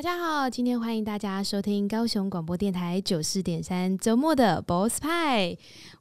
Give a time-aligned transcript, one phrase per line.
[0.00, 5.54] 大家好，今天欢迎大家收听高雄广播电台九四点三周末的 Boss 派。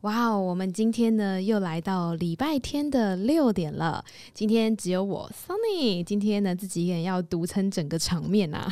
[0.03, 4.05] 哇哦，我们今天呢又来到礼拜天的六点了。
[4.33, 8.71] 今天只有我 Sunny，今天呢自己一个人要独撑整个场面啊。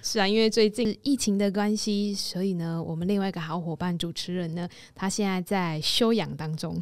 [0.00, 6.80] 是啊，因为最近疫情的关系，所以呢我们另外一个好伙伴主持人呢，他现在在休养当中。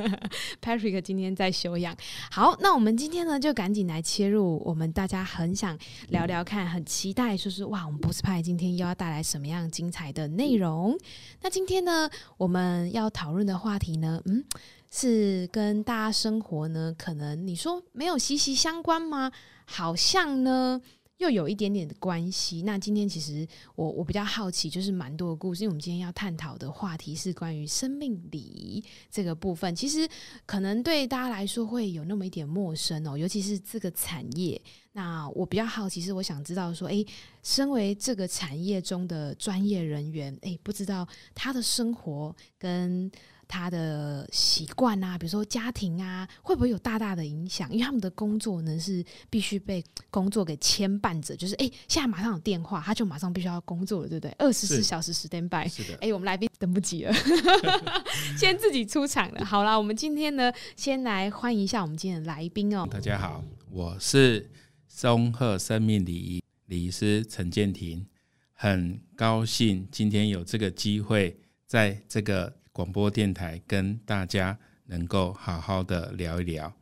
[0.60, 1.96] Patrick 今天在休养。
[2.30, 5.78] 好，那我们今天呢就赶紧来切入我们大家很想。
[6.18, 10.98] 聊聊看，很期待，说是哇，我们 Boss 派今天又要带来什么样精彩的内容？
[11.40, 14.44] 那今天呢，我们要讨论的话题呢，嗯，
[14.90, 19.30] 是跟大家生活呢，可能你说没有息息相关吗？
[19.64, 20.82] 好像呢。
[21.18, 22.62] 又有一点点的关系。
[22.62, 23.46] 那今天其实
[23.76, 25.62] 我我比较好奇，就是蛮多的故事。
[25.62, 30.08] 因为我们今天要探讨的话题是关于生命礼仪这个部分，其实
[30.46, 34.60] 可能对大家来说会有那么一点陌生哦，尤其是这个产业。
[34.92, 37.06] 那我比较好奇，是我想知道说，诶，
[37.42, 43.10] 身为这个产业中的专业人员，诶，不知道他的生活跟。
[43.48, 47.68] 他的习惯啊，比如说家庭啊，会不会有大大的影响？
[47.72, 54.30] 因为他们的工作呢是必须被工作给牵绊着，就是哎，现在马上有电话，他就马上必须要工作了，对不对？
[54.38, 55.66] 二十四小时 stand by。
[55.66, 55.98] 是的。
[56.02, 57.12] 哎，我们来宾等不及了，
[58.36, 59.42] 先自己出场了。
[59.42, 62.86] 好啦，我们今天呢，先来欢迎一下我们今天的来宾哦。
[62.90, 64.50] 大家好，我是
[64.86, 68.06] 松鹤生命礼仪礼仪师陈建廷，
[68.52, 71.34] 很高兴今天有这个机会
[71.66, 72.57] 在这个。
[72.78, 76.72] 广播电台跟大家能够好好的聊一聊，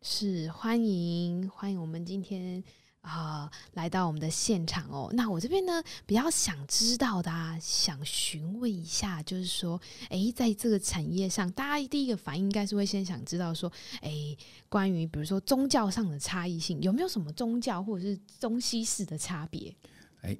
[0.00, 2.62] 是欢迎欢迎我们今天
[3.00, 5.10] 啊、呃、来到我们的现场哦。
[5.12, 13.68] 那我这边呢比较想知道的啊，想询问一下，就是说，诶，在这个产业上，大家第一个反应应该是会先想知道说，
[14.02, 19.74] 诶，关于比如说宗教上的差异性，有没有什么宗教或者是中西式的差别？
[20.22, 20.38] 诶，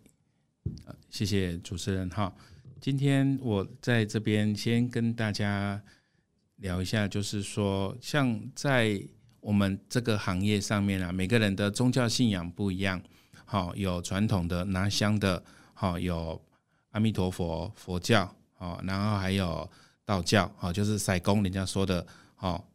[1.11, 2.33] 谢谢主持人哈。
[2.85, 5.83] 今天我在这边先跟大家
[6.57, 9.01] 聊一下，就是说，像在
[9.41, 13.03] 我们这个行业上面啊，每个人的宗教信仰不一样，
[13.47, 16.39] 好，有传统的拿香的，好，有
[16.91, 19.67] 阿弥陀佛佛教，好，然后还有
[20.05, 22.69] 道教，好，就是塞公，人家说的，好，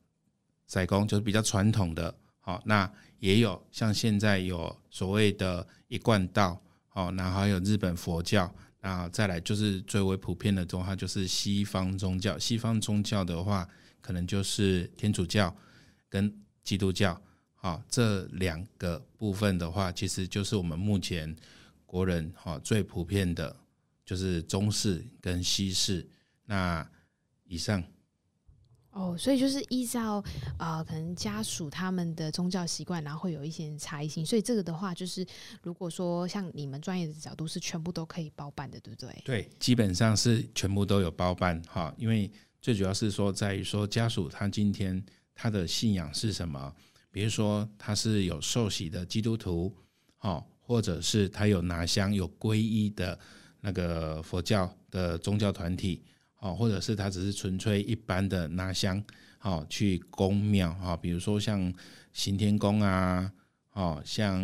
[0.65, 8.51] 塞公就是比较传统的，好，那也有像现在有所谓的一贯道，好，然后还有日本佛教。
[8.81, 12.37] 那，再来就是最为普遍的话，就是西方宗教。
[12.39, 13.67] 西方宗教的话，
[14.01, 15.55] 可能就是天主教
[16.07, 17.21] 跟基督教。
[17.55, 21.35] 好，这两个部分的话，其实就是我们目前
[21.85, 23.55] 国人哈最普遍的，
[24.05, 26.07] 就是中式跟西式。
[26.45, 26.89] 那
[27.45, 27.83] 以上。
[28.91, 30.23] 哦，所以就是依照
[30.57, 34.25] 啊、可能家属他们的宗教习惯，然后会有一些差异性。
[34.25, 35.25] 所以这个的话，就是
[35.61, 39.21] 如果说像你们专业的角度，是全部都可以包办的，对不对？
[39.23, 41.93] 对，基本上是全部都有包办哈。
[41.97, 42.29] 因为
[42.61, 45.01] 最主要是说，在于说家属他今天
[45.35, 46.73] 他的信仰是什么，
[47.11, 49.73] 比如说他是有受洗的基督徒，
[50.17, 53.17] 哈，或者是他有拿香有皈依的
[53.61, 56.03] 那个佛教的宗教团体。
[56.39, 59.03] 哦，或者是他只是纯粹一般的拿香，
[59.37, 61.73] 好去宫庙，哈，比如说像
[62.13, 63.31] 行天宫啊，
[63.73, 64.41] 哦，像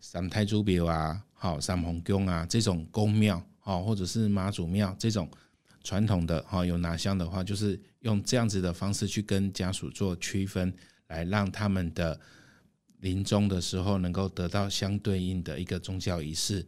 [0.00, 5.28] 三太祖庙啊，好三皇宫啊这种宫庙，哦，或者是妈祖庙这种
[5.82, 10.72] 传统的，哈，有拿香的话，就是用这样子的方式去跟家属做区分，
[11.08, 12.18] 来让他们的
[13.00, 16.66] 临终的时候能够得到相对应的一个宗教仪式。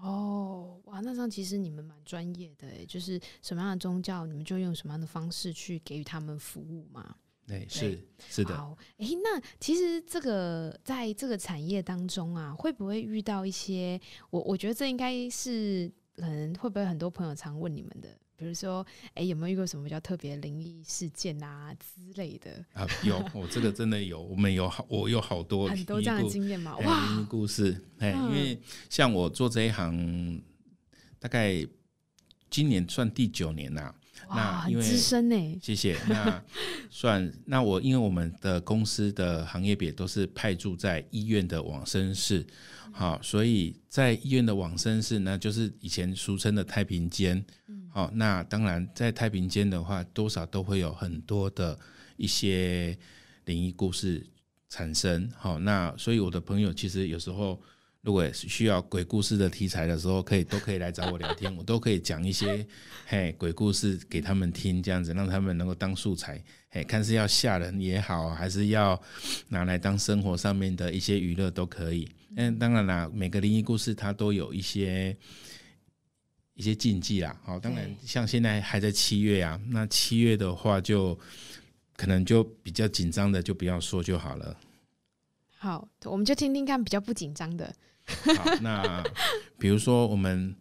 [0.00, 7.16] 哦，哇，那这样其实你们蛮专业的诶，就是什么样的宗教，你们就用什么样的方式去给予他们服务嘛？
[7.46, 7.98] 对，是
[8.28, 8.54] 是的。
[8.54, 13.98] 好，哎，那其实这个在这个产业当中啊，会不会遇到一些？
[14.28, 18.10] 我我觉得这应该是可能会不会很多朋友常问你们的。
[18.34, 22.50] 比如说，哎，有没有遇过什么比较特别灵异事件啊之类的？
[22.72, 28.60] 啊，有，我这个真的有，我们有好，我有好多很多这样的经验嘛，哇，灵异故事，哎，因为
[28.90, 30.42] 像我做这一行，
[31.22, 31.64] 大概
[32.50, 33.94] 今年算第九年呐，
[34.28, 35.96] 那因为资深呢，谢谢。
[36.08, 36.44] 那
[36.90, 42.44] 算，那我因为我们的公司的行业别都是派驻在医院的往生室，
[42.90, 47.44] 好，所以在医院的往生室呢，就是以前俗称的太平间。
[47.88, 51.78] 好，那当然，在太平间的话，多少都会有很多的
[52.16, 52.98] 一些
[53.44, 54.26] 灵异故事
[54.68, 55.30] 产生。
[55.38, 57.62] 好，那所以我的朋友其实有时候
[58.02, 62.66] 如果需要鬼故事的题材的时候，可以都可以来找我聊天， 我都可以讲一些
[63.06, 69.00] 嘿鬼故事给他们听，这样子让他们能够当素材，嘿，看是要吓人也好，还是要
[69.48, 72.10] 拿来当生活上面的一些娱乐都可以。
[72.34, 75.16] 嗯，当然啦，每个灵异故事它都有一些
[76.54, 77.40] 一些禁忌啦。
[77.44, 81.16] 好，当然像现在还在七月啊，那七月的话就
[81.94, 84.58] 可能就比较紧张的就不要说就好了。
[85.56, 87.72] 好，我们就听听看比较不紧张的。
[88.06, 89.02] 好，那
[89.58, 90.54] 比如说我们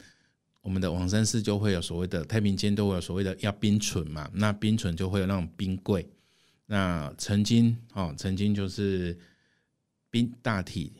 [0.61, 6.07] 我们的往生寺就会有所谓的太平间都会有所谓的要冰存嘛，那冰存就会有那种冰柜，
[6.67, 9.17] 那曾经哦，曾经就是
[10.09, 10.93] 冰大体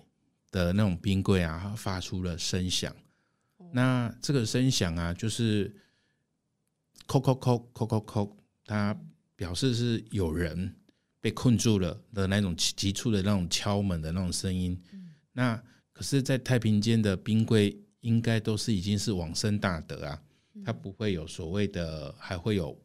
[0.50, 2.94] 的那种冰柜啊，发出了声响，
[3.72, 5.70] 那这个声响啊，就是
[7.08, 8.32] 叩叩叩叩叩叩，
[8.66, 8.98] 它
[9.36, 10.76] 表示是有人
[11.22, 14.82] 被困住了的那种急促的那种敲门的那种声音，
[15.34, 15.62] 那。
[16.02, 20.20] 可是，在太平间的冰柜应该都是已经是往生大德啊，
[20.66, 22.76] 他不会有所谓的还会有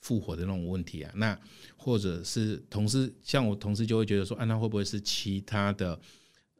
[0.00, 1.12] 复活的那种问题啊。
[1.14, 1.38] 那
[1.76, 5.96] 或者是同事，像我同事就会觉得说，啊，那会不会是其他的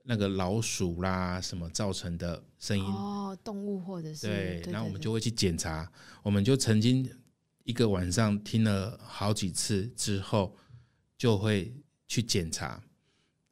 [0.05, 2.85] 那个老鼠啦什么造成的声音？
[2.85, 5.91] 哦，动物或者是对，然后我们就会去检查。
[6.23, 7.11] 我们就曾经
[7.65, 10.55] 一个晚上听了好几次之后，
[11.17, 11.75] 就会
[12.07, 12.81] 去检查。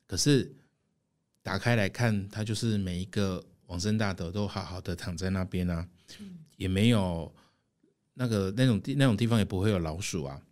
[0.06, 0.54] 可是。
[1.46, 5.88] 打开来看，它就是每一个往生大德都好好的躺在那边啊，
[6.56, 7.32] 也没有
[8.14, 10.42] 那个那种地那种地方也不会有老鼠啊，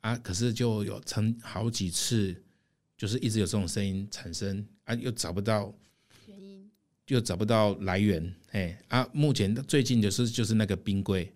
[0.00, 2.34] 啊，可是就有曾好几次，
[2.96, 5.72] 就是一直有这种声音产生啊，又找不到
[6.26, 6.68] 原因，
[7.06, 11.32] 又找不到来源，哎啊，目前最近就是就是那个冰柜，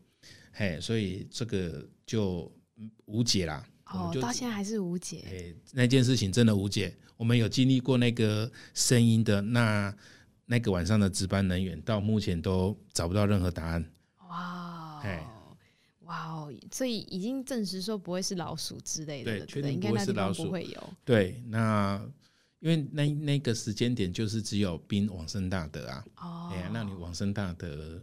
[0.50, 2.52] 嘿，所以这个就
[3.04, 3.64] 无解啦。
[3.86, 5.24] 哦，到现在还是无解。
[5.26, 6.94] 哎，那件事情真的无解。
[7.16, 9.94] 我们有经历过那个声音的那
[10.44, 13.92] 那个晚上的值班人员，到目前都找不到任何答案。
[14.28, 15.02] 哇，
[16.00, 20.92] 哇哦，所以已经证实说不会是老鼠之类的，对，确定不会是老鼠，不会有。
[21.04, 22.04] 对，那
[22.58, 26.04] 因为那那个时间点就是只有兵往生大德啊。
[26.16, 28.02] 哦，哎呀，那你往生大德，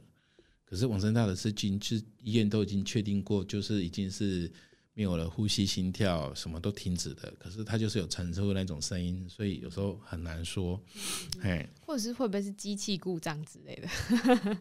[0.65, 4.49] 可是往生大德是经是医院都已经确定过，就是已经是。
[4.95, 7.33] 没有了呼吸、心跳，什么都停止的。
[7.39, 10.79] 可是它就是有传出那种声音，所以有时候很难说。
[11.41, 14.57] 哎、嗯，或者是会不会是机器故障之类的？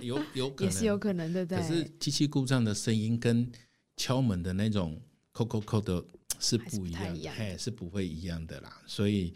[0.00, 1.44] 有有可能，也是有可能的。
[1.44, 3.50] 对，可是机器故障的声音跟
[3.96, 5.00] 敲门的那种
[5.32, 6.02] 叩叩叩的
[6.40, 8.82] 是不一样的，哎，是不会一样的啦。
[8.86, 9.34] 所以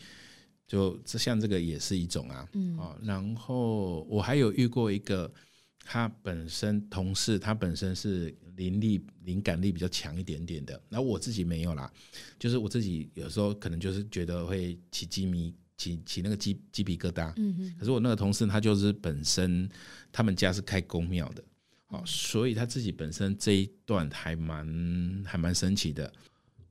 [0.67, 2.49] 就像这个也是一种啊。
[2.55, 2.79] 嗯。
[3.03, 5.31] 然后我还有遇过一个。
[5.91, 11.91] 他本身同事，他本身是灵力、灵感力比较强一点点的，然后我自己没有啦，
[12.41, 17.33] 就是我自己有时候可能就是觉得会起鸡皮、起起那个鸡鸡皮疙瘩。
[17.37, 17.75] 嗯嗯。
[17.79, 19.69] 可是我那个同事他就是本身
[20.11, 21.45] 他们家是开公庙的，
[21.87, 26.13] 好，所以他自己本身这一段还蛮还蛮神奇的。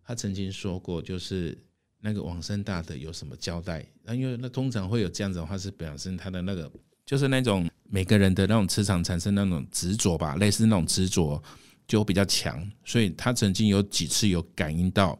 [0.04, 1.58] 他曾经说过，就是
[2.02, 6.70] 那个往生大的有什么交代，那因为那通常会有这样子的话，是表示他的那个
[7.06, 7.68] 就是那种。
[7.90, 11.42] 每个人的那种磁场产生那种执着吧，类似那种执着
[11.88, 15.18] 就比较强，所以他曾经有几次有感应到，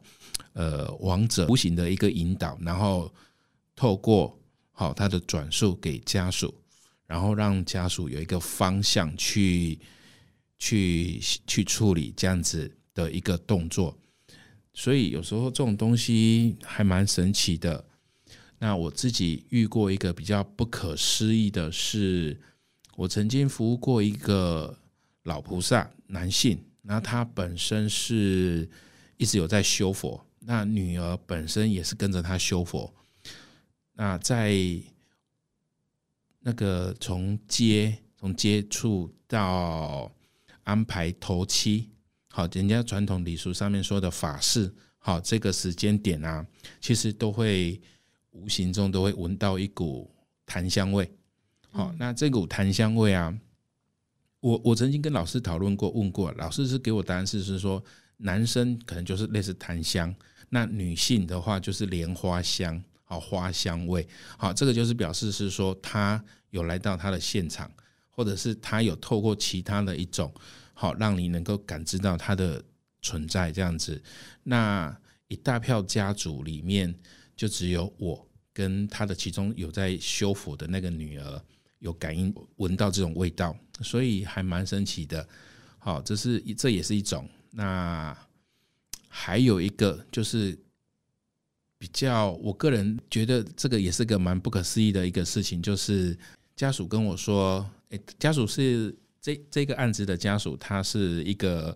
[0.54, 3.14] 呃，王者无形的一个引导，然后
[3.76, 4.38] 透过
[4.72, 6.54] 好他的转述给家属，
[7.06, 9.80] 然后让家属有一个方向去
[10.60, 13.98] 去去处理这样子的一个动作，
[14.74, 17.86] 所以有时候这种东西还蛮神奇的。
[18.60, 22.40] 那我自己遇过一个比较不可思议的是。
[22.98, 24.76] 我曾经服务过一个
[25.28, 28.68] 老菩萨，男性，那他本身是
[29.18, 32.92] 一直有在修佛，那女儿本身也是跟着他修佛。
[33.92, 34.56] 那在
[36.40, 40.10] 那个从接从接触到
[40.64, 41.90] 安排头七，
[42.30, 46.46] 好，人家传统礼俗上面说的法事，好，这个时间点啊，
[46.80, 47.82] 其实都会
[48.32, 50.10] 无形中都会闻到一股
[50.46, 51.12] 檀香味。
[51.70, 53.38] 好，那这股檀香味啊，
[54.40, 57.84] 我我曾经跟老师讨论过，问过老师是给我答案是是说，
[58.18, 60.14] 男生可能就是类似檀香，
[60.50, 67.70] 那女性的话就是莲花香，好花香味，好，这个就是表示是说他有来到他的现场，
[68.12, 70.32] 或者是他有透过其他的一种，
[70.74, 72.64] 好让你能够感知到他的
[73.02, 74.00] 存在这样子。
[74.44, 74.96] 那
[75.28, 76.94] 一大票家族里面，
[77.36, 81.42] 就只有我跟他的其中有在修佛的那个女儿。
[81.80, 85.28] 有感应闻到这种味道，所以还蛮神奇的。
[85.80, 87.28] 好，这是这也是一种。
[87.52, 88.16] 那
[89.08, 90.58] 还有一个就是
[91.78, 96.18] 比较，我个人觉得这个也是个蛮不可思议的一个事情，就是
[96.56, 101.76] 家属跟我说，诶，家属是这这个案子的家属，他是一个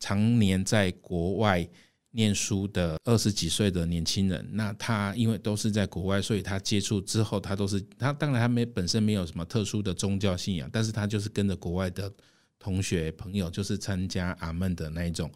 [0.00, 1.68] 常年在国外
[2.16, 4.44] 念书的二十几岁的年轻人。
[4.52, 12.10] 那他因为都是在国外，所以他接触之后，他都是他当然他没本身没有什么特殊的宗教信仰，但是他就是跟着国外的
[12.58, 15.30] 同学朋友，就是参加阿门的那一种，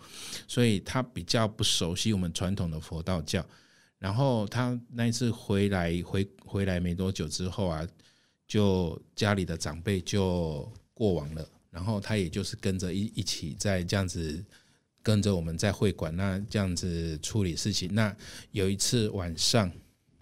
[0.49, 3.45] 所以他比较不熟悉我们传统的佛道教。
[3.99, 7.87] 然后他那一次回来回回来没多久之后啊，
[8.49, 14.43] 就家里的长辈就过往了，然后他也就是跟着一一起在这样子
[15.02, 17.88] 跟着我们在会馆那这样子处理事情。
[17.95, 18.14] 那
[18.52, 19.71] 有一次晚上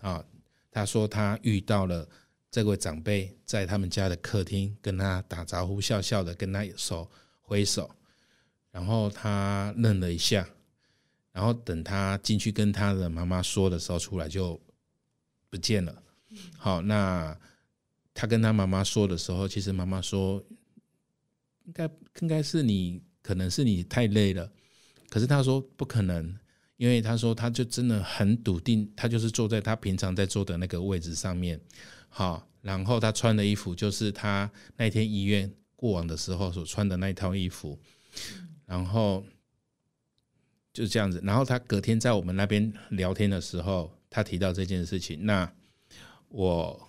[0.00, 0.24] 啊，
[0.70, 2.08] 他说他遇到了
[2.50, 7.90] 这位长辈在他们家的客厅跟他打招呼，笑笑的跟他手挥手，
[8.70, 10.48] 然后他愣了一下。
[11.30, 14.60] 然后等他进去跟他的妈妈说的时候，出来就
[15.48, 16.02] 不见了。
[16.56, 17.38] 好，那
[18.12, 20.42] 他跟他妈妈说的时候，其实妈妈说，
[21.66, 21.88] 应该
[22.20, 24.50] 应该是你，可能是你太累了。
[25.08, 26.36] 可是他说不可能，
[26.76, 31.60] 因为他说他就真的很笃定，他就是坐在他平常在坐的那个位置上面。
[32.08, 37.78] 好，然后他穿的衣服就是他那天医院过往的时候所穿的那套衣服，
[38.66, 39.24] 然后。
[40.70, 45.50] 就这样子，然后他隔天在我们那边聊天的时候，他提到这件事情，那
[46.28, 46.88] 我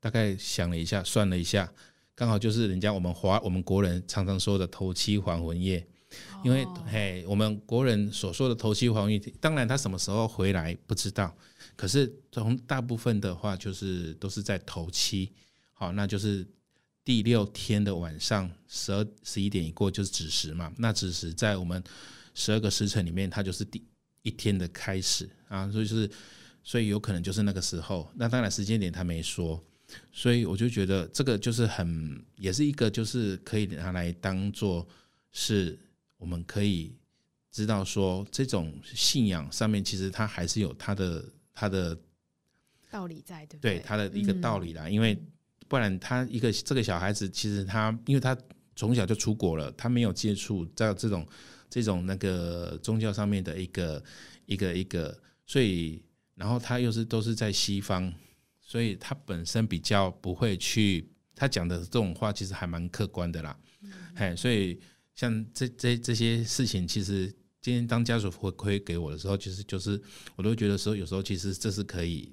[0.00, 1.72] 大概想了一下，算了一下，
[2.14, 5.86] 刚好就是人家我们华我们国人常常说的头七还魂夜，
[6.46, 11.36] 因为嘿，我们国人所说的头七还魂夜，当然他什么时候回来不知道，
[11.74, 15.32] 可是从大部分的话就是都是在头七，
[15.72, 16.46] 好，那就是
[17.04, 21.82] 第六天的晚上十二十一点一过就是子时嘛，那子时在我们。
[22.38, 23.82] 十二个时辰里面，它就是第
[24.20, 26.10] 一天的开始啊，所以就是，
[26.62, 28.06] 所以有可能就是那个时候。
[28.14, 29.58] 那当然时间点他没说，
[30.12, 34.86] 所以我就觉得这个就是很，也是一个就是可以拿来当做
[35.32, 35.78] 是
[36.26, 36.92] 我们可以
[37.52, 41.96] 知道说，这种信仰上面其实它还是有它的它的
[42.90, 43.78] 道理在，对不对？
[43.78, 45.16] 对，它的一个道理啦，因为
[45.68, 48.36] 不然他一个这个小孩子其实他因为他
[48.74, 51.24] 从小就出国了，他没有接触在这种。
[51.68, 54.02] 这种那个宗教上面的一个
[54.46, 56.00] 一个一个，所以
[56.36, 58.10] 然后他又是都是在西方，
[58.60, 63.58] 所以他本身比较不会去，他讲的这种话其实还蛮客观的啦，
[64.14, 64.80] 哎、嗯，所以
[65.16, 70.00] 像这这这些事情，其实今天当家属回馈给我的时候，其实就是
[70.36, 72.30] 我都觉得说，有时候其实这是可以，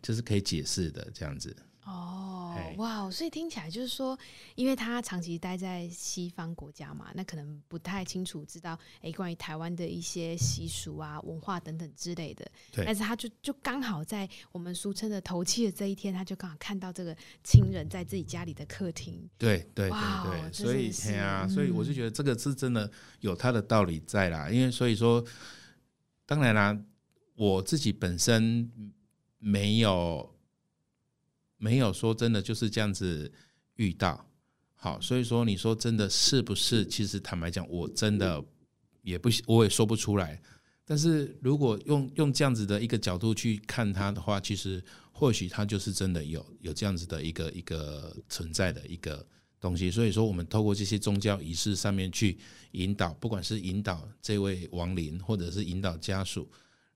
[0.00, 1.54] 就是可以解释的这样子。
[1.84, 4.18] 哦，哇，所以听起来就是说，
[4.54, 12.50] 因为他长期待在西方国家嘛，那可能不太清楚知道，哎，关于台湾的一些习俗啊、文化等等之类的。
[12.72, 12.86] 对。
[12.86, 19.28] 但是他就就刚好在我们俗称的头七的这一天，他就刚好看到这个亲人在自己家里的客厅。
[19.36, 24.48] 对对对对，所以对啊，所以我就觉得这个是真的有他的道理在啦。
[24.48, 25.22] 因为所以说，
[26.24, 26.78] 当然啦，
[27.34, 28.72] 我自己本身
[29.38, 30.33] 没有。
[31.64, 33.32] 没有说真的就是这样子
[33.76, 34.22] 遇到，
[34.74, 36.84] 好，所以说你说真的是不是？
[36.84, 38.44] 其实坦白讲，我真的
[39.00, 40.38] 也不，我也说不出来。
[40.84, 49.26] 但是如果用用这样子的一个角度去看它的话，其实或许它就是真的有有这样子的一个一个存在的一个
[49.58, 49.90] 东西。
[49.90, 52.36] 所以说，我们透过这些宗教仪式上面去
[52.72, 56.46] 引导，不管是引导这位亡灵，或者是引导家属，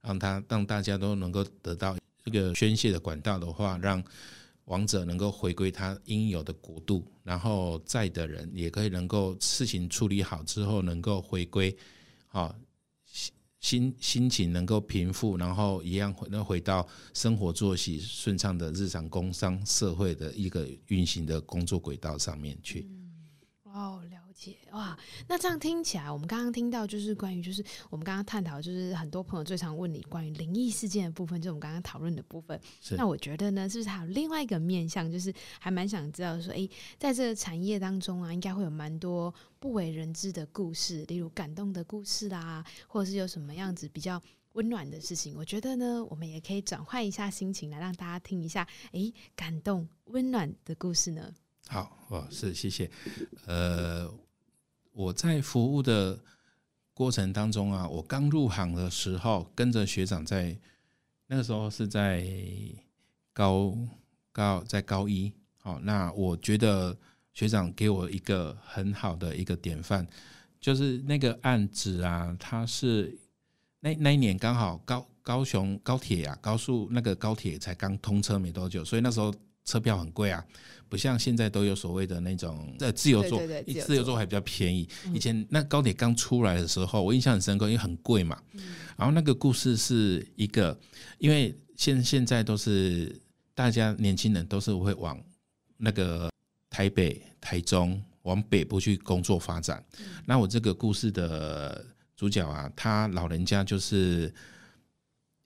[0.02, 4.04] 让他让大家都能够得到这个宣泄的管道的话，让。
[4.68, 11.76] 王者能够回归他应有的国度，然后在的人也可以能够事情处理好之后，能够回归，
[12.28, 12.54] 啊，
[13.60, 22.86] 心心情能够平复，然后一样能回到生活作息顺畅的日常工商社会的一个运行的工作轨道上面去。
[23.64, 32.58] 哦，了解哇，那这样听起来，我们刚刚听到就是关于，就是我们刚刚探讨，就是很多朋友最常问你关于灵异事件的部分，就是我们刚刚讨论的部分。
[32.96, 45.34] 那我觉得呢，是不是还有另外一个面向，就是还蛮想知道说，诶，在这个产业当中啊，应该会有蛮多不为人知的故事，例如感动的故事啦，或者是有什么样子比较温暖的事情。
[45.36, 51.34] 我觉得呢，我们也可以转换一下心情，来让大家听一下，诶，感动温暖的故事呢。
[51.66, 52.90] 好，哦，是谢谢。
[53.44, 54.10] 呃，
[54.98, 56.18] 我在服务的
[56.92, 60.58] 过程当中啊，我刚入行的时候，跟着学长在
[61.28, 62.26] 那个时候是在
[63.32, 63.78] 高
[64.32, 65.32] 高在高一。
[65.58, 66.98] 好，那我觉得
[67.32, 70.04] 学长给我一个很好的一个典范，
[70.60, 73.16] 就是那个案子啊，他是
[73.78, 79.32] 那那一年刚好高高雄高铁呀，高速那个高铁才刚通车没多久，所以那时候
[79.68, 80.42] 车票很贵啊，
[80.88, 83.38] 不像现在都有所谓的那种在自由座，
[83.84, 84.88] 自由座还比较便宜。
[85.12, 88.40] 以前那高铁刚出来的时候，我印象很深刻，因为很贵嘛。
[88.96, 90.78] 然后那个故事是一个，
[91.18, 93.14] 因为现现在都是
[93.54, 95.22] 大家年轻人都是会往
[95.76, 96.30] 那个
[96.70, 99.84] 台北、台中往北部去工作发展。
[100.24, 101.84] 那我这个故事的
[102.16, 104.32] 主角啊，他老人家就是。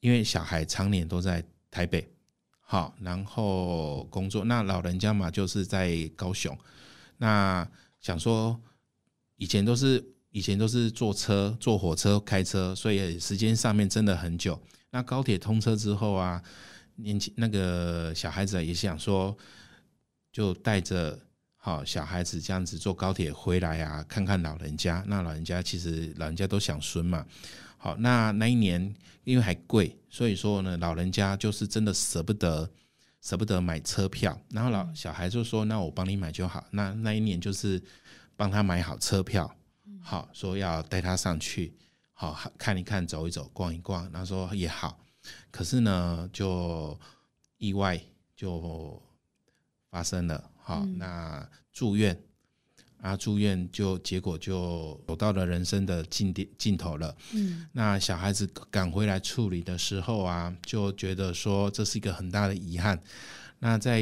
[0.02, 2.04] 因为小孩常年都在台北，
[2.72, 6.58] 好，然后工作，那老人家嘛就是在高雄，
[7.18, 7.68] 那
[8.00, 8.58] 想说
[9.36, 14.58] 以前都是以前都是坐车、坐火车、开车，所以时间上面真的很久。
[14.88, 16.42] 那高铁通车之后啊，
[16.96, 19.36] 年轻那个小孩子也想说，
[20.32, 21.18] 就带着
[21.56, 25.04] 好小孩子这样子坐高铁回来啊，看看老人家。
[25.06, 27.26] 那老人家其实老人家都想孙嘛。
[27.82, 32.70] 好，那那一年因为还贵，所以说呢，老人家就是真的舍不得，
[33.20, 34.40] 舍不得买车票。
[34.50, 37.82] 然后老小孩就说：“那我帮你买就好。”那那一年就是
[38.36, 39.52] 帮他买好车票，
[40.00, 41.74] 好说要带他上去，
[42.12, 44.08] 好看一看、走一走、逛一逛。
[44.12, 45.00] 他说也好，
[45.50, 46.96] 可是呢，就
[47.58, 48.00] 意外
[48.36, 49.02] 就
[49.90, 50.48] 发生了。
[50.56, 52.16] 好，那住院。
[53.02, 57.14] 啊，住院就结果就走到了人生的尽点尽头了。
[57.32, 63.02] 嗯，那小孩子赶回来处理的时候啊，就觉得说这是一个很大的遗憾。
[63.59, 64.00] 那在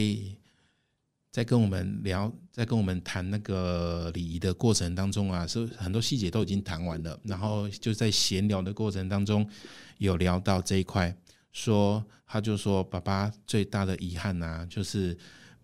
[1.33, 7.19] 在跟我们聊，在跟我们谈那个礼仪的过程当中啊，是很多细节都已经谈完了。
[7.25, 9.49] 然后就在闲聊的过程当中，
[9.97, 11.17] 有聊到这一块，
[11.53, 15.17] 说他就说爸爸最大的遗憾啊，就是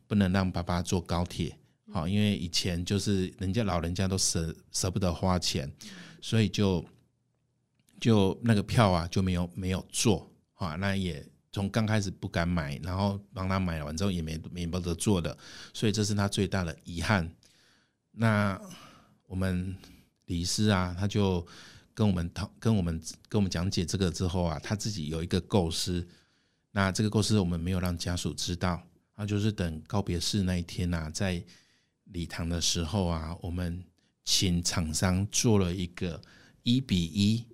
[0.07, 1.55] 不能让爸爸坐高铁。
[1.93, 5.73] 好，因为以前就是人家老人家都舍舍不得花钱，
[6.21, 6.85] 所以就
[8.01, 15.39] 就那个票啊就没有没有做啊，那也从刚开始不敢买，然后帮他买完之后也没没没得做的，
[15.73, 17.31] 所以这是他最大的遗憾。
[18.11, 18.61] 那
[19.27, 19.75] 我们
[20.25, 21.47] 李师啊，他就
[21.95, 26.05] 跟我们讨跟我们跟我们讲解这个之后啊，他自己有一个构思，
[26.73, 28.83] 那这个构思我们没有让家属知道，
[29.15, 31.41] 那就是等告别式那一天呐、啊，在。
[32.13, 33.85] 礼堂的时候啊，我们
[34.25, 36.21] 请厂商做了一个
[36.63, 37.47] 一比一，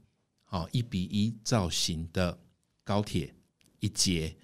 [0.45, 2.39] 好一比一造型的
[2.85, 3.35] 高铁
[3.81, 4.37] 一节，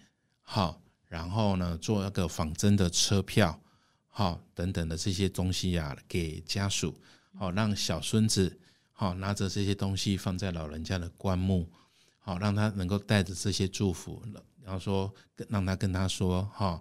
[0.43, 3.61] 好，然后呢做那个仿真的车票，
[4.09, 6.99] 好等等的这些东西啊，给家属，
[7.35, 8.59] 好让小孙子
[8.93, 11.71] 好拿着这些东西放在老人家的棺木，
[12.19, 14.23] 好让他能够带着这些祝福，
[14.63, 15.15] 然后说
[15.49, 16.81] 让他跟他说，哈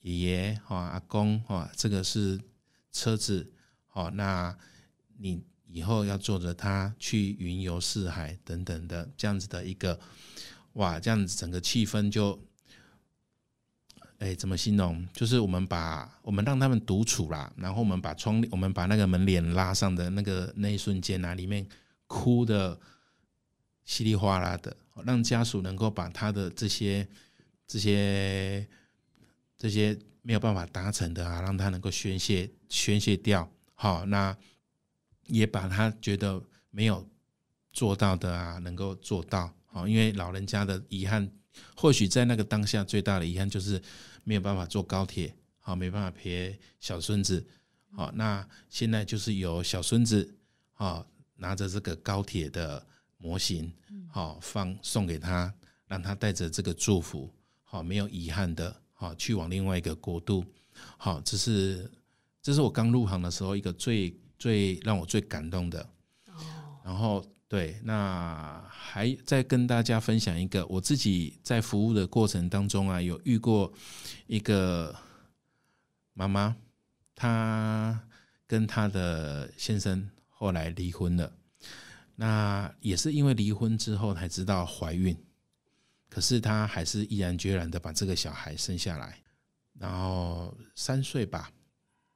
[0.00, 2.40] 爷爷哈阿公哈这个是。
[2.94, 3.52] 车子，
[3.88, 4.56] 好，那
[5.18, 9.98] 你以后要坐着它去云游四海等等的这样子的一个，
[10.74, 12.40] 哇，这样子整个气氛就，
[14.18, 15.04] 哎，怎么形容？
[15.12, 21.66] 就是我们把我们让他们独处啦，然后我们把窗，我们把那个门帘拉上的那个那一瞬间啊，里面
[22.06, 22.78] 哭的
[23.84, 27.08] 稀里哗啦的，让家属能够把他的这些
[27.66, 28.64] 这些
[29.58, 29.98] 这些。
[30.26, 34.34] 没有办法达成的啊，让他能够宣泄宣泄掉，好，那
[35.26, 37.06] 也把他觉得没有
[37.74, 41.30] 做到的啊，能够做到，好，因为老人家的遗憾，
[41.76, 43.78] 或许在那个当下最大的遗憾就是
[44.22, 47.46] 没有办法坐高铁，好，没办法陪小孙子，
[47.92, 50.34] 好，那现在就是由小孙子，
[50.72, 51.04] 啊，
[51.36, 52.86] 拿着这个高铁的
[53.18, 53.70] 模型，
[54.08, 55.52] 好，放送给他，
[55.86, 57.30] 让他带着这个祝福，
[57.62, 58.80] 好，没有遗憾的。
[59.04, 60.42] 好，去往另外一个国度。
[60.96, 61.90] 好，这是
[62.40, 65.82] 这是我刚入行的时候一个最最让我最感动的。
[66.28, 66.40] 哦
[66.82, 73.70] 然后对，那还再跟大家分享一个，我自己在服务的过程当中啊，有遇过
[74.26, 74.96] 一个
[76.14, 76.56] 妈妈，
[77.14, 78.00] 她
[78.46, 81.30] 跟她的先生后来离婚了。
[82.16, 85.14] 那也是因为离婚之后才知道怀孕。
[86.14, 89.18] 可是他还是毅然决然的把这个小孩生下来，
[89.80, 91.50] 然后三岁吧。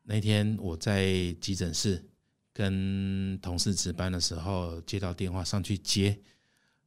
[0.04, 2.08] 那天我在急诊室
[2.52, 6.16] 跟同事值班的时候，接到电话上去接，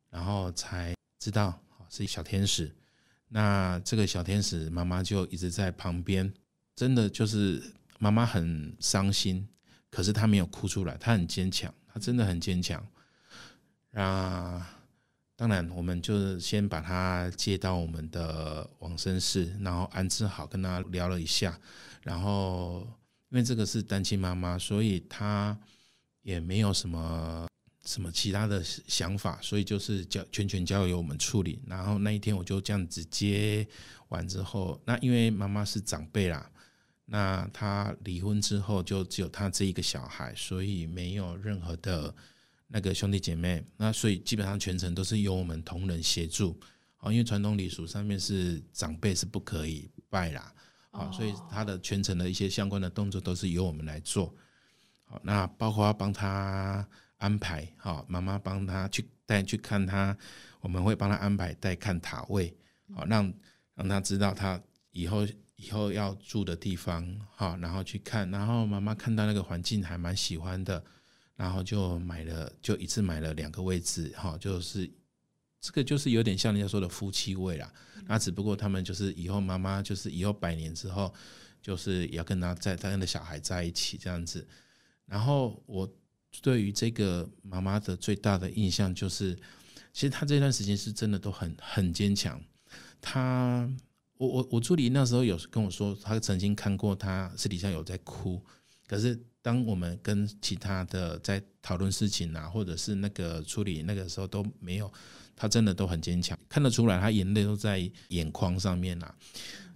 [0.10, 2.74] 然后才知道是小天使。
[3.28, 6.34] 那这个小天使妈妈就一直在旁边，
[6.78, 7.62] 真的就是
[8.00, 9.45] 妈妈很伤心，
[9.89, 12.88] 可是她没有哭出来，她很坚强，她真的很坚强
[13.95, 14.78] 啊。
[15.41, 21.60] 当然，我们就先把他接到我们的往生室，然后安置好，跟他聊了一下。
[22.04, 22.88] 然后，
[23.30, 25.58] 因为这个是单亲妈妈，所以她
[26.21, 27.47] 也没有什么
[27.84, 31.60] 什么其他的想法，所以就是交全权交由我们处理。
[31.65, 33.67] 然后那一天我就这样子接
[34.10, 36.51] 完之后，那因为妈妈是长辈啦，
[37.06, 42.13] 那她离婚之后就只有她这一个小孩，所以没有任何的
[42.72, 46.60] 那个兄弟姐妹，那所以基本上全程都是由我们同仁协助。
[47.00, 50.54] 哦，因为传统礼俗上面是长辈是不可以拜啦，
[50.92, 54.34] 啊，所以他的全程的一些相关的动作都是由我们来做。
[55.06, 56.88] 好，那包括要帮他。
[57.22, 60.18] 安排好，妈妈帮他去带去看他，
[60.60, 62.52] 我们会帮他安排带看塔位，
[62.96, 63.32] 好让
[63.76, 70.84] 让他知道他以后以后要住的地方，好，然后去看，然后妈妈看到那个环境还蛮喜欢的，
[71.41, 74.88] 然后就买了，就一次买了两个位置，哈，就是
[75.60, 77.73] 这个就是有点像人家说的夫妻位啦，
[78.06, 81.13] 那只不过他们就是以后妈妈就是以后百年之后，
[81.62, 84.47] 就是也要跟他在他跟的小孩在一起这样子，
[85.06, 85.91] 然后我。
[86.41, 89.36] 对于这个妈妈的最大的印象就是，
[89.91, 92.41] 其实她这段时间是真的都很很坚强。
[93.01, 93.69] 她，
[94.15, 98.41] 我我我助理那时候有跟我说，他曾经看过她私底下有在哭。
[98.88, 104.91] 可是当我们跟其他的在讨论事情啊，或者是那个处理那个时候都没有，
[105.36, 109.15] 她真的都很坚强，看得出来她眼泪都在眼眶上面啦。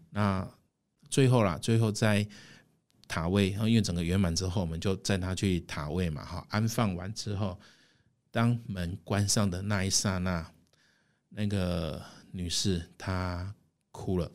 [0.10, 0.48] 那
[1.10, 2.28] 最后啦，最后在。
[3.08, 7.56] 塔位，因为整个圆满之后，我们就带他去塔位嘛，哈，安放完之后，
[8.32, 10.52] 当门关上的那一刹那，
[11.30, 12.02] 那个
[12.32, 13.54] 女士她
[13.92, 14.32] 哭了，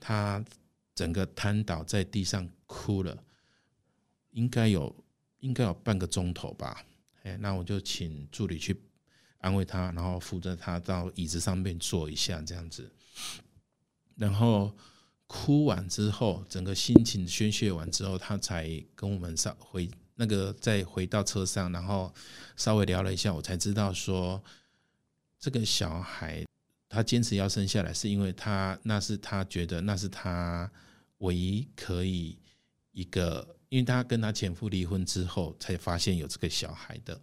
[0.00, 0.44] 她
[0.92, 3.16] 整个瘫倒在地上哭了，
[4.34, 4.94] 应该有
[5.40, 6.84] 应该有半个钟头吧，
[7.24, 8.78] 哎，那我就请助理去
[9.38, 12.92] 安慰他，然后扶着他到椅子上面坐一下，这样子，
[14.14, 14.70] 然后。
[15.26, 22.14] 哭完之后，整个心情宣泄完之后，他才跟我们上回那个再回到车上，然后
[22.56, 24.40] 稍微聊了一下，我才知道说，
[25.40, 26.44] 这个小孩
[26.90, 30.70] 他坚持要生下来，是因为他那是他觉得那是他
[31.18, 32.38] 唯一可以
[32.92, 37.20] 一个，因为他跟他前夫离婚之后才发现有这个小孩的，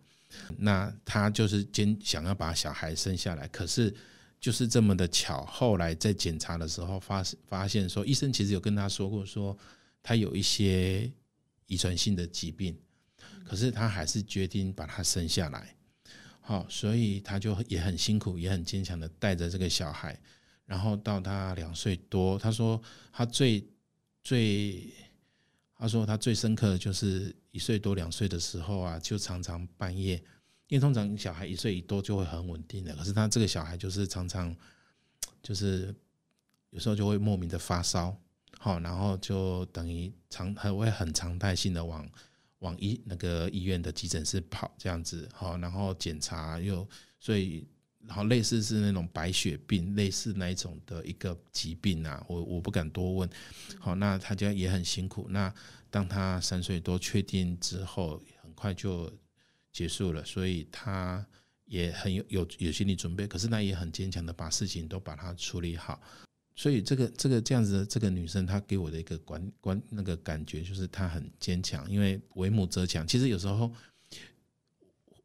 [0.58, 3.96] 那他就是坚想要把小孩生下来，可是。
[4.42, 9.56] 就是这么的巧，后来在检查的时候发发现说，医生其实有跟他说过，说
[10.02, 11.08] 他有一些
[11.68, 12.76] 遗传性的疾病，
[13.46, 15.76] 可是他还是决定把他生下来。
[16.40, 20.20] 好，所以他就也很辛苦，也很坚强的带着这个小孩，
[20.66, 22.82] 然后到他两岁多，他说
[23.14, 23.64] 他最
[24.24, 24.92] 最，
[25.82, 30.14] 他说他最深刻的就是一岁多两岁的时候啊，就常常半夜。
[30.68, 34.56] 因为通常小孩一岁一多就会很稳定的，可是他这个小孩就是常常
[35.42, 35.94] 就是
[36.70, 38.16] 有时候就会莫名的发烧，
[38.60, 42.08] 好，然后就等于常还会很常态性的往
[42.60, 46.88] 往医那个医院的急诊室跑这样子，好，然后检查又
[47.20, 47.68] 所以
[48.08, 53.30] 然后类似是那种白血病，类似那一种的一个疾病啊，我我不敢多问，
[53.80, 55.28] 好，那他家也很辛苦。
[55.30, 55.54] 那
[55.90, 59.12] 当他三岁多确定之后，很快就。
[59.74, 61.26] 结束了，所以他
[61.64, 66.02] 也很有有有心理准备，可是他也很坚强的把事情都把它处理好。
[66.58, 73.08] 所以这个这个这样子的这个女生，她给我的一个观观那个感觉就是她很坚强，因为为母则强。
[73.08, 73.74] 其实有时候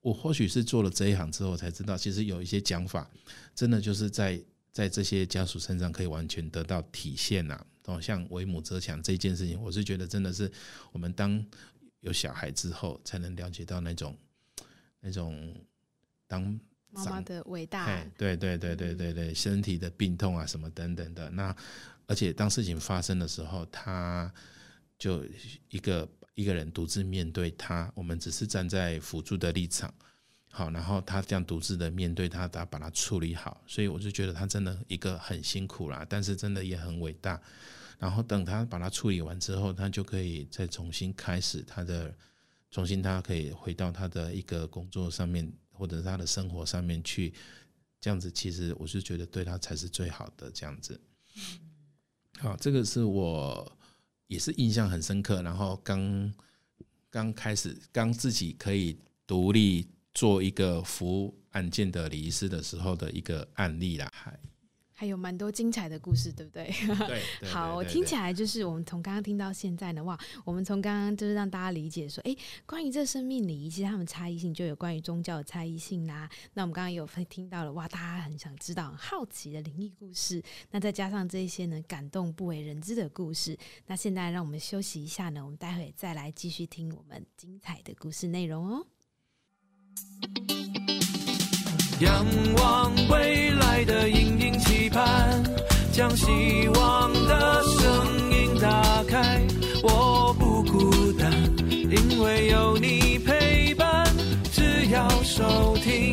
[0.07, 3.11] 我或许是做了这一行之后才知道，其实有一些讲法，
[3.57, 4.41] 真的就是在
[4.71, 7.67] 在这些家属身上可以完全得到体现呐。
[7.87, 10.49] 哦，像为母则强这件事情，我是觉得真的是
[10.93, 11.45] 我们当
[12.03, 14.17] 有小孩之后才能了解到那种。
[15.01, 15.55] 那种
[16.27, 16.43] 当
[16.91, 17.85] 妈妈的伟大，
[18.17, 21.55] 对对对对对对，身体的病痛啊什么等等的，那
[22.07, 24.33] 而且当事情发生的时候，他
[24.99, 25.25] 就
[25.69, 29.93] 一个一个人独自面对他，我们只是站在辅助的立场，
[30.53, 37.43] 好，然后他这样独自的面对他，他把他处理好，所以我就觉得他真的一个很辛苦啦，但是真的也很伟大。
[37.99, 42.15] 然后等他把他处理完之后，他就可以再重新开始他的。
[42.69, 47.33] 重新，他可以回到他的一个工作上面，或者是他的生活上面去，
[48.01, 51.01] 这样子，其实我是觉得对他才是最好的这样子。
[52.39, 53.73] 好，这个是我
[54.27, 56.33] 也是印象很深刻，然后刚
[57.11, 64.09] 刚开始，刚自己可以独立做一个服务案件的礼仪师的时候的一个案例啦。
[64.13, 64.39] 还
[65.05, 66.73] 有蛮多精彩的故事，对不对？
[67.07, 76.31] 对，好，听起来就是我们从刚刚听到现在呢，哇，我们从刚刚就是让大家理解说，哎，关于这生命礼仪，其实他们差异性就有关于宗教的差异性啦。
[76.55, 80.43] 那我们刚刚有听到了，哇，大家很想知道、很好奇的灵异故事。
[80.71, 83.59] 那再加上这一些呢，感动不为人知的故事。
[83.87, 88.87] 那现在让我们休息一下呢，我们待会再来继续听我们精彩的故事内容哦。
[92.01, 92.27] 仰
[92.59, 95.43] 望未来的隐隐期盼，
[95.93, 99.41] 将希望的声音打开。
[99.83, 101.33] 我不孤单，
[101.71, 104.07] 因为有你陪伴。
[104.53, 106.13] 只要收听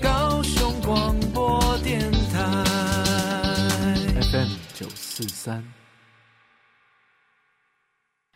[0.00, 2.00] 高雄广播电
[2.32, 2.64] 台
[4.30, 5.83] FM 九四三。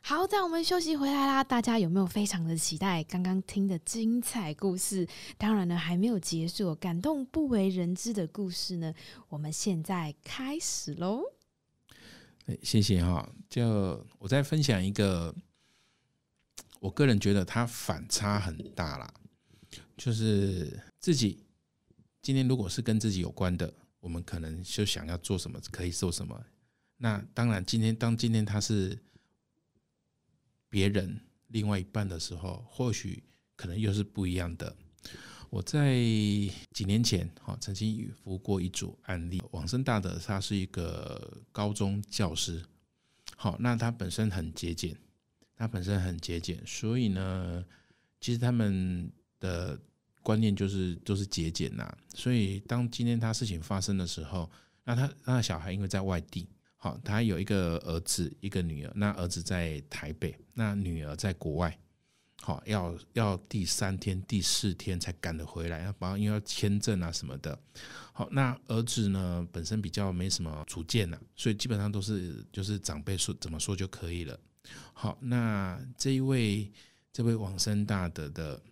[0.08, 5.06] 好，在我们休息回来啦，大家有没有非常的期待刚刚听的精彩故事？
[5.36, 8.94] 当然呢，还没有结束，感动不为人知的故事呢，
[9.28, 11.20] 我们现在开始喽。
[12.62, 15.34] 谢谢哈，就我再分享一个，
[16.80, 19.12] 我个人觉得它反差很大啦，
[19.98, 21.44] 就是自己
[22.22, 26.42] 今天如果是跟自己有关的，我们可能就想要做什么，可以做什么。
[26.96, 28.98] 那当然，今天当今天他是。
[30.68, 33.22] 别人另外一半的时候，或许
[33.56, 34.74] 可能又是不一样的。
[35.50, 35.94] 我在
[36.72, 39.42] 几年前哈，曾经服过一组案例。
[39.52, 42.62] 往生大德他是一个高中教师，
[43.34, 44.94] 好，那他本身很节俭，
[45.56, 47.64] 他本身很节俭，所以呢，
[48.20, 49.80] 其实他们的
[50.22, 51.96] 观念就是都是节俭呐。
[52.14, 54.50] 所以当今天他事情发生的时候，
[54.84, 56.46] 那他他的小孩因为在外地。
[56.80, 58.92] 好，他有一个儿子，一个女儿。
[58.94, 61.76] 那儿子在台北，那女儿在国外。
[62.40, 67.58] 好，要要第三天、第四天才赶得回来，要包因为要签证啊什么的。
[68.12, 74.38] 好，那儿子呢本身比较没什么主见呐，所以基本上都是就是长辈说怎么说就可以了。
[74.92, 76.70] 好，那这一位
[77.12, 78.62] 这位往生大德的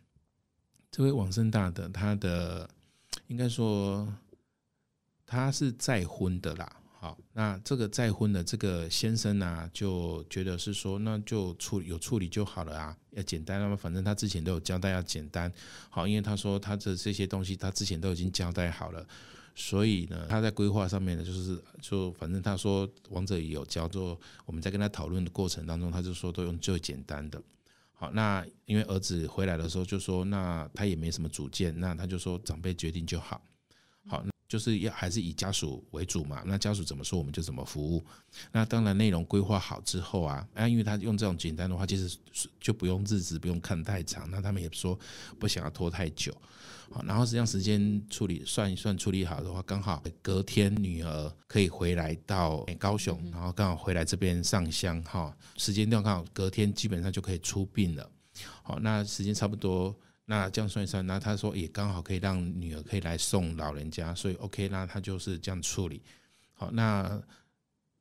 [0.92, 2.70] 这位往生大德，他的
[3.26, 4.06] 应该说
[5.26, 6.80] 他是再婚的啦。
[6.98, 15.52] 好，那这个再婚的这个先生呢、就觉得是说，那就处有处理就好了啊，要简单，那么反正他之前都有交代要简单。
[15.90, 19.06] 好，因为他说他的这些东西他之前都已经交代好了，
[19.54, 27.40] 所以呢，他在规划上面呢，就是就反正他说王者也有交，做我们在跟他讨论的过程当中，他就说都用最简单的。
[27.92, 33.40] 好，那因为儿子回来的时候就说，那他也没什么主见，那他就说长辈决定就好。
[34.08, 34.24] 好。
[34.48, 38.04] 就是要还是以家属为主嘛，那家属怎么说我们就怎么服务。
[38.52, 42.16] 那当然内容规划好之后啊，啊，因为他用这种简单的话，其实
[42.60, 44.30] 就不用日子不用看太长。
[44.30, 44.98] 那他们也说
[45.38, 46.32] 不想要拖太久，
[46.90, 58.10] 好，然后实际上时间处理算一算处理好的话，刚好隔天女儿可以回来到高雄，然后刚好回来这边上香哈，时间段刚好隔天基本上就可以出殡了。
[58.62, 59.94] 好，那时间差不多。
[60.26, 66.02] 那这样算一算，那他说也刚好可以让女儿可以来送老人家，所以 OK，那他就是这样处理。
[66.52, 67.22] 好，那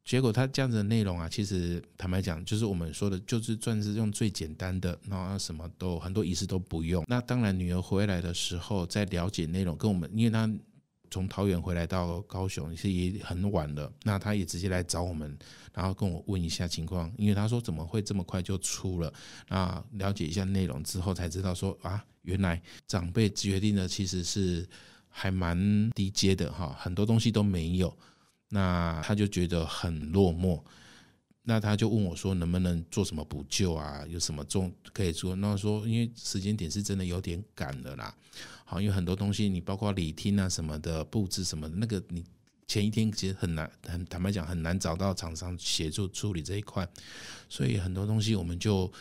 [0.03, 7.03] 结果他这样子的内容啊，其实坦白讲，就是我们说的，就是算是用最简单的，然后什么都很多仪式都不用。
[7.07, 10.51] 那当然，女儿回来的时候在了解内容，跟我们，因为他。
[11.09, 13.91] 从桃园回来到高雄，其实也很晚了。
[14.03, 15.37] 那他也直接来找我们，
[15.73, 19.13] 然后跟我问一下情况，因为他说怎么会这么快就出了？
[19.49, 24.67] 那了解一下内容之后，才知道说啊，原来长辈决定的其实是
[25.09, 27.95] 还蛮低阶的哈，很多东西都没有。
[28.49, 30.61] 那他就觉得很落寞。
[31.47, 34.03] 那他就问我说，能不能做什么补救啊？
[34.09, 35.35] 有什么重可以做？
[35.35, 38.13] 那说因为时间点是真的有点赶了啦。
[38.65, 42.23] 好，因为很多东西你包括礼厅啊什么的布置什么的，那个你
[42.67, 46.87] 前一天其实很难，很坦白讲很难找到厂商协助处理这一块，
[47.47, 48.91] 所以很多东西我们就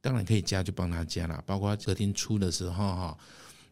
[0.00, 3.16] 当然可以加就帮他加了，包括隔天出的时候哈，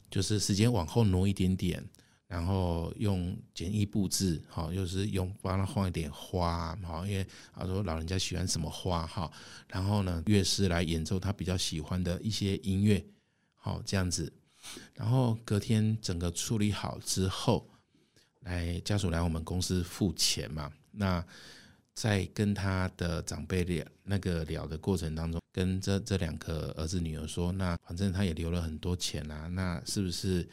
[0.09, 1.85] 就是时间往后挪一点点。
[2.31, 9.29] 然后用简易布置，好，就是用帮他放一点花，好，因为他说老人家喜欢什么花，哈，
[9.66, 13.05] 然后呢，乐师来演奏他比较喜欢的一些音乐，
[13.57, 14.33] 好，这样子，
[14.95, 17.69] 然后隔天整个处理好之后，
[18.43, 21.27] 来家属来我们公司付钱嘛，那
[21.95, 30.49] 在跟他的长辈聊那个聊的过程当中，跟这这两个儿子女儿说，那反正他也留了很多钱啊，那是不是？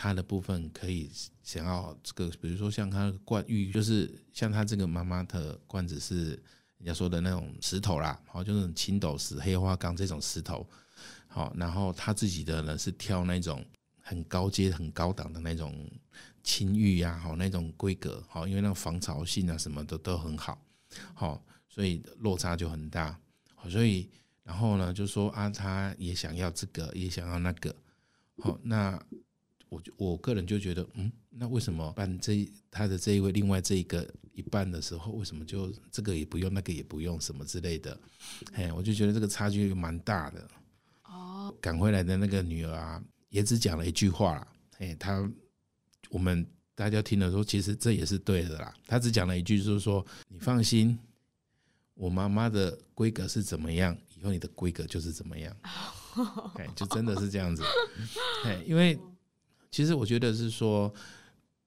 [0.00, 1.10] 他的部分可以
[1.42, 6.40] 想要这个，比如说像他的罐玉，就是像他这个妈妈的罐子是
[6.78, 10.64] 人家说的那种石头啦，好，就是青斗石、黑花岗这种石头，
[11.26, 13.66] 好，然后他自己的呢是挑那种
[14.00, 15.74] 很高阶、很高档的那种
[16.44, 20.64] 青玉呀，好，那种规格，好，因为那种防潮性啊什么的都很好，
[21.12, 23.18] 好，所以落差就很大，
[23.56, 24.08] 好，所以
[24.44, 27.74] 然后呢就说啊，他也想要这个，也想要那个，
[28.40, 28.96] 好，那。
[29.68, 37.98] 我就我个人就觉得，嗯，那为什么办这他的这一位另外这一个一半的时候，为什么就这个也不用，那个也不用，什么之类的？
[38.52, 40.48] 哎，我就觉得这个差距蛮大的。
[41.04, 45.30] 哦，赶回来的那个女儿啊，也只讲了一句话啦，哎，他
[46.10, 48.74] 我们大家听了说，其实这也是对的啦。
[48.86, 50.98] 她只讲了一句，就是说你放心，
[51.94, 55.54] 我妈妈的规格是怎么样，以后你的规格就是怎么样，
[56.56, 57.62] 哎，就真的是这样子，
[58.44, 58.98] 哎，因为
[59.70, 60.92] 其实我觉得是说。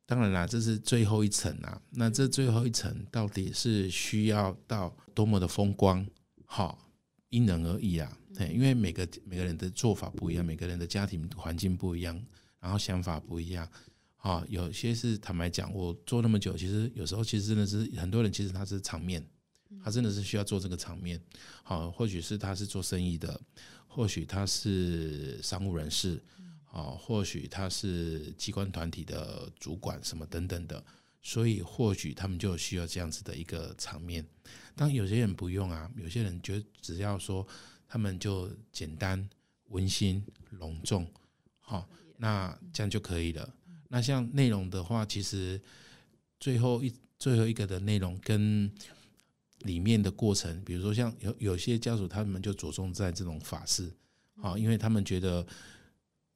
[0.03, 1.81] 当然啦，这是最后一层啊。
[1.91, 6.05] 那这最后一层到底是需要到多么的风光？
[6.45, 6.77] 好，
[7.29, 8.17] 因人而异啊。
[8.35, 12.21] 对，因为每个每个人的做法不一样，每个人的家庭环境不一样，
[12.59, 13.65] 然后想法不一样。
[14.17, 19.25] 啊，有些是坦白讲，我做那么久，其实有时候其实真的是很多人，其实他是场面，
[19.81, 21.17] 他真的是需要做这个场面。
[21.63, 23.39] 好，或许是他是做生意的，
[23.87, 26.21] 或许他是商务人士。
[26.71, 30.81] 哦，或许他是机关团体的主管什么等等的，
[31.21, 34.25] 所以或许他们就需要这样子的一个场面。
[34.73, 37.45] 当有些人不用啊，有些人觉得只要说
[37.89, 39.29] 他们就简单、
[39.67, 41.05] 温馨、隆重，
[41.60, 43.53] 好，那这样就可以了。
[43.89, 45.62] 那像内容的话，其实
[46.39, 48.71] 最后一最后一个的内容跟
[49.63, 53.91] 里面的过程，比如说像有有些家属，他们就着重在这种法事，
[54.38, 55.45] 好，因为他们觉得。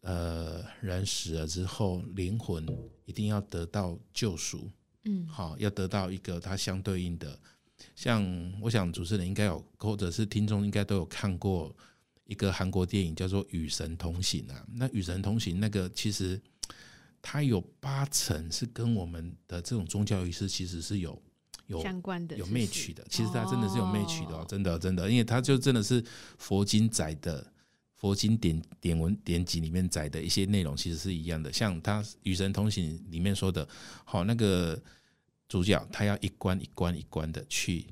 [0.06, 2.64] 呃，人死了之后，灵魂
[3.06, 4.70] 一定要得到救赎，
[5.06, 7.40] 嗯，好，要得到一个它相对应的。
[7.96, 8.24] 像
[8.62, 11.76] 我想主持人应该有，或者是听众应该都有看过
[12.26, 14.64] 一个韩国电影叫做《与神同行》啊。
[14.76, 16.40] 那《与神同行》那个其实
[17.20, 21.20] 它有八成是跟我们的这种宗教仪式其实是有
[21.66, 23.04] 有相关的，有 match 的。
[23.10, 26.06] 其实它真的是有 match 的哦，真的真的，因为它就真的是
[26.38, 27.52] 佛经载的。
[27.96, 33.68] 佛经典典文典籍里面载的一些内容其实是一样的，像他《与神同行》里面说的，
[34.04, 34.80] 好，那个
[35.48, 37.86] 主角他要一关一关一关的去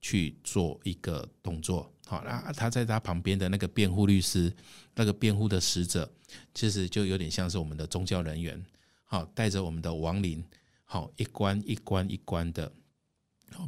[0.00, 4.52] 去做一个动作，好，那他在他旁边的那个辩护律师，
[4.94, 6.08] 那个辩护的使者，
[6.52, 8.62] 其实就有点像是我们的宗教人员，
[9.04, 10.44] 好，带着我们的亡灵，
[10.84, 12.70] 好，一关一关一关的，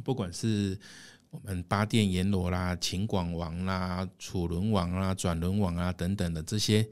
[0.03, 0.79] 不管是。
[1.29, 6.87] 我们八殿阎罗啦、秦广王啦、楚轮王啦、转轮王啊等等的这些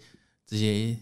[0.45, 0.95] 这些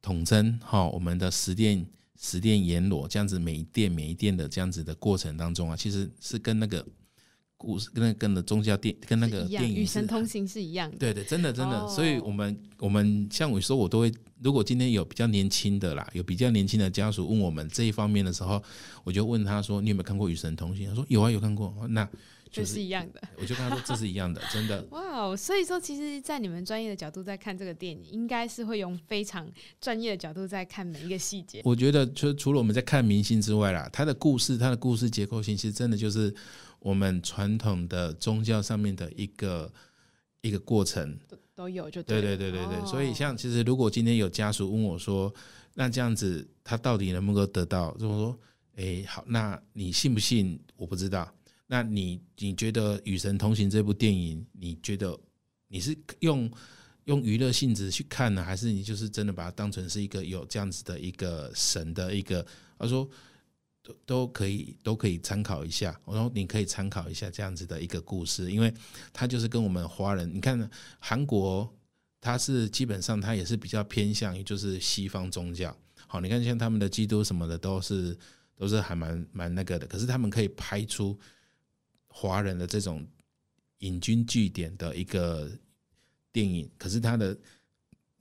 [0.00, 1.84] 统称哈，我们的十殿
[2.20, 6.86] 十殿阎罗这样子，每一殿每一殿的这样子的过程当中啊，其实是跟那个
[7.56, 10.96] 故事跟那跟的宗教电跟那个电影与神同行是一样的。
[10.98, 18.62] 对对，真的真的，所以我们我们像我说，我都会，如果今天有比较年轻的啦，有比较年轻的家属问我们这一方面的时候，
[19.02, 22.08] 我就问他说：“你有没有看过《与神同行》？”他说：“有啊，有看过。”那
[22.52, 24.84] 就是、是一样的，我就跟他说这是一样的，真的。
[24.92, 31.62] 哇、wow，所以说，其实，在你们专业的角度在看这个电影，应该是会用非常专业的角度在看每一个细节。
[31.64, 36.32] 我觉得，就除了我们在看明星之外啦，他的故事，他的故事结构性，其实真的就是
[36.78, 39.72] 我们传统的宗教上面的一个
[40.42, 42.86] 一个过程都，都有就对，对对对对对对。
[42.86, 45.32] 所以，像其实如果今天有家属问我说，
[45.72, 47.96] 那这样子他到底能不能够得到？
[47.98, 48.38] 如果说，
[48.76, 50.60] 哎，好，那你信不信？
[50.76, 51.32] 我不知道。
[51.72, 55.18] 那你你觉得《与神同行》这部电影，你觉得
[55.68, 56.52] 你是用
[57.04, 62.46] 用娱乐性质去看呢，还是你就是真的把它当成是一个有这样子的一个神的一个？
[62.78, 63.08] 他说
[63.82, 65.98] 都都可以都可以参考一下。
[66.04, 68.70] 我说你可以参考一下这样子的一个故事，因为
[69.10, 71.74] 他就是跟我们华人，你看韩国，
[72.20, 75.74] 他是基本上他也是比较偏向于就是西方宗教。
[76.06, 78.14] 好，你看像他们的基督什么的都是
[78.58, 81.18] 都是还蛮蛮那个的，可是他们可以拍出。
[82.12, 83.04] 华人的这种
[83.78, 85.50] 引经据典的一个
[86.30, 87.36] 电影，可是它的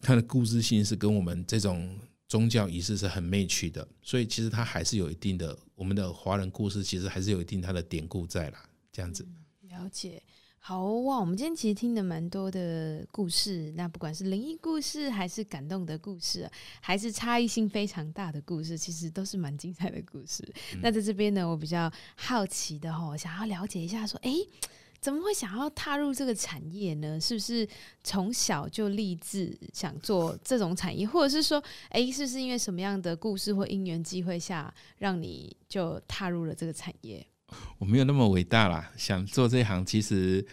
[0.01, 8.69] 它的故事性是跟我们这种宗教仪式是很媚曲的，所以其实它还是有一定的我们的华人故事，其实还是有一定它的典故在啦。
[8.91, 9.27] 这样子。
[9.69, 10.21] 了解。
[10.63, 16.47] 好哇，我们今天其实听了蛮多的故事，那不管是灵异故事，还是感动的故事，
[16.80, 20.47] 还是差异性非常大的故事，其实都是蛮精彩的故事。
[20.74, 24.32] 嗯、那在这边呢，我比较好奇的哈，想要了解一下，说，哎，
[25.00, 27.19] 怎么会想要踏入这个产业呢？
[27.19, 27.67] 是不是
[28.04, 37.26] 从小就立志想做这种产业，或者是说，哎，是不是因为什么样的故事或因缘机会下，让你就踏入了这个产业？
[37.78, 40.46] 我没有那么伟大啦，想做这行其实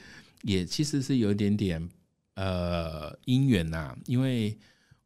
[0.42, 1.88] 也其实是有一点点
[2.34, 4.56] 呃因缘呐，因为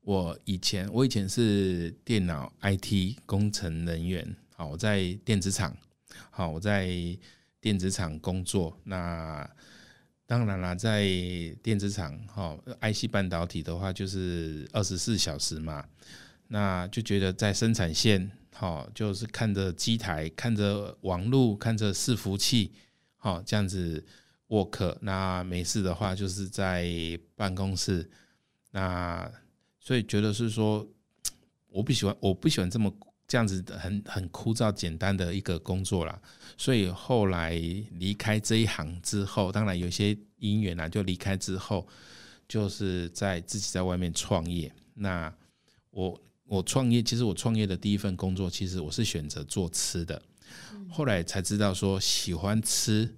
[0.02, 5.76] 我以前我以前是电脑 IT 工程人员，好，我在电子厂，
[6.30, 6.88] 好，我在
[7.60, 9.48] 电子厂工作，那
[10.26, 11.04] 当然啦，在
[11.62, 15.84] 电子厂，好，IC 半导体的话就是二十四小时嘛，
[16.48, 18.30] 那就觉得在生产线。
[18.54, 22.70] 好，就是看着机台，看着网络，看着伺服器，
[23.16, 24.04] 好，这样子
[24.48, 24.96] work。
[25.00, 26.86] 那没事的话，就是在
[27.34, 28.08] 办公室，
[28.70, 29.30] 那
[29.80, 30.86] 所以觉得是说，
[31.68, 32.94] 我不喜欢，我不喜欢这么
[33.26, 36.20] 这样子很很枯燥简单的一个工作啦。
[36.58, 37.52] 所以后来
[37.92, 41.88] 离开这一行之后，当然有些因缘啊，就离开之后，
[42.46, 44.70] 就是在自己在外面创业。
[44.94, 45.34] 那
[45.90, 46.20] 我
[46.52, 50.20] 我创业，其实我创业的第一份工作，其实我是选择做吃的。
[50.90, 53.10] 后来才知道说，喜欢吃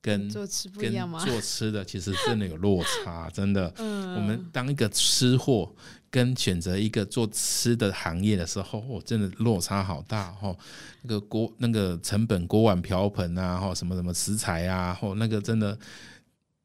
[0.00, 1.22] 跟做吃不一样吗？
[1.22, 3.70] 做吃的其实真的有落差，真的。
[3.76, 5.70] 我们当一个吃货，
[6.10, 10.56] 跟选择一个做吃的行业的时候，哦，真的落差好大哦。
[11.02, 15.78] 那个锅、那个成本、锅碗瓢盆啊，哈，什么什么食材啊，哦，那个真的。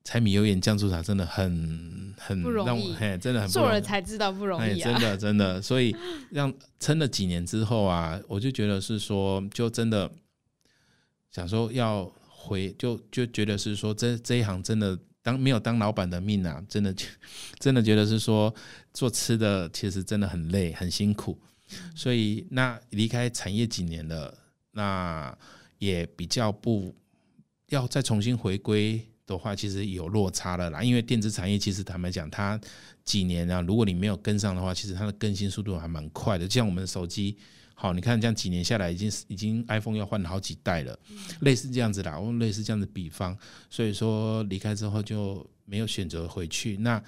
[0.06, 4.92] 柴米油盐酱醋茶真的很很不容易，嘿，真的很做了才知道不容易啊！
[4.92, 5.96] 真的真的，所以
[6.30, 10.10] 让撑了几年之后啊，我就觉得是说，就真的
[11.32, 16.94] 想说要回，就就觉得是说，这这一行真的当没有当老板的命啊，真的
[17.58, 18.54] 真的觉得是说
[18.94, 21.36] 做吃的其实真的很累很辛苦，
[21.96, 24.32] 所以那离开产业几年了，
[24.70, 25.36] 那
[25.80, 26.94] 也比较不
[27.70, 29.04] 要再重新回归。
[29.26, 32.60] 的话，其实有落差了啦，因为电子产业其实坦白讲，它
[33.04, 36.48] 几年啊，如果你没有跟上的话，其实它的更新速度还蛮快的。
[36.48, 37.36] 就像我们的手机，
[37.74, 40.98] 好，你看这样几年下来，已经已经 iPhone 要换好几代了，
[41.42, 43.38] 类似这样子啦，我类似这样子比方，
[43.70, 46.78] 所以说离开之后就没有选择回去。
[46.78, 47.02] 那，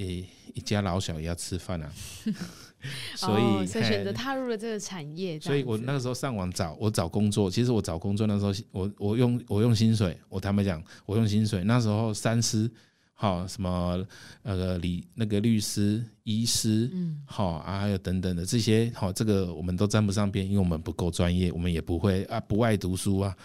[0.00, 1.92] 诶，一家老小也要吃饭啊。
[3.14, 5.38] 所以，哦、所以选择踏入了这个产业。
[5.38, 7.50] 所以我那个时候上网找，我找工作。
[7.50, 10.16] 其实我找工作那时候，我我用我用薪水。
[10.30, 11.62] 我坦白讲，我用薪水。
[11.64, 12.70] 那时候三师，
[13.12, 14.02] 好什么
[14.42, 23.36] 呃理那个律师、医师，嗯，好啊，还有等等的这些，好这个我们都沾不上边，因为我们不够专业，我们也不会啊，不爱读书啊，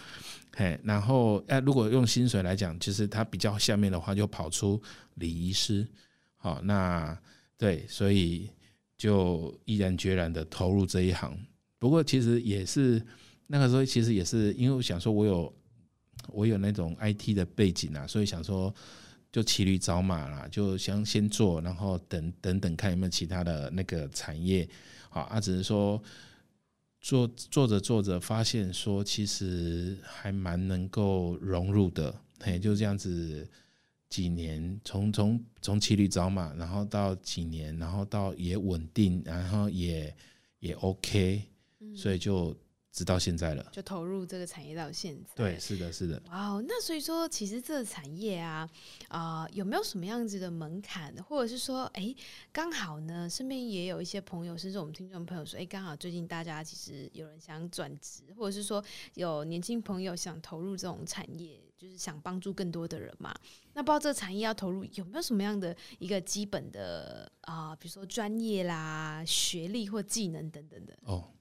[0.56, 0.80] 嘿。
[0.82, 4.80] 然后哎，如果用薪水来讲，其实它比较下面的话，就跑出
[5.16, 5.86] 礼仪师。
[6.46, 7.18] 好，那
[7.58, 8.50] 对，所以。
[8.98, 11.38] 就毅然决然的投入这一行，
[11.78, 12.98] 不过其实也是
[13.46, 15.54] 那个时候，其实也是因为我想说，我有
[16.28, 18.74] 我有那种 IT 的背景啊，所以想说
[19.30, 24.66] 就骑驴找马啦，就想先做，然后等等等看有没有其他的那个产业，
[25.10, 26.02] 好啊，只是说
[27.02, 33.46] 做做着做着发现说，其实还蛮能够融入的，嘿，就这样子。
[34.16, 40.16] 几年，从从从骑驴找马，然后到几年，然后到也稳定，然后也
[40.60, 41.42] 也 OK，
[41.94, 42.56] 所以就。
[42.96, 45.34] 直到现在了，就投入这个产业到现在。
[45.36, 46.22] 对，是的，是的。
[46.30, 48.66] 哇哦，那所以说，其实这个产业啊，
[49.08, 51.14] 啊、呃，有没有什么样子的门槛？
[51.22, 52.14] 或者是说，哎，
[52.50, 63.34] 刚好呢，身边也有一些朋友，甚至我们听众朋友说，哎，刚好最近大家其实有人想转职，或者是说有年轻朋友想投入这种产业，就是想帮助更多的人嘛。
[63.74, 70.96] 那不知道这个产业要投入，有没有什么样的一个基本的啊、比如说专业啦、学历或技能等等的？
[71.02, 71.32] 哦。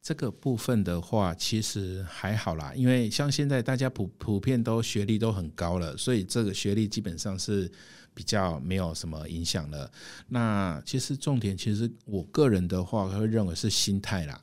[0.00, 7.72] 这个部分的话，其实还好啦，因为像现在大家普普遍都学历都很高了，所以这个学历基本上是
[8.12, 9.90] 比较没有什么影响了。
[10.28, 14.38] 那其实重点，其实我个人的话会认为是心态啦，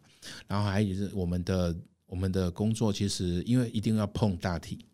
[0.48, 1.76] 然后还有就是我们的
[2.12, 4.86] 我们的工作，其实因为一定要碰大体，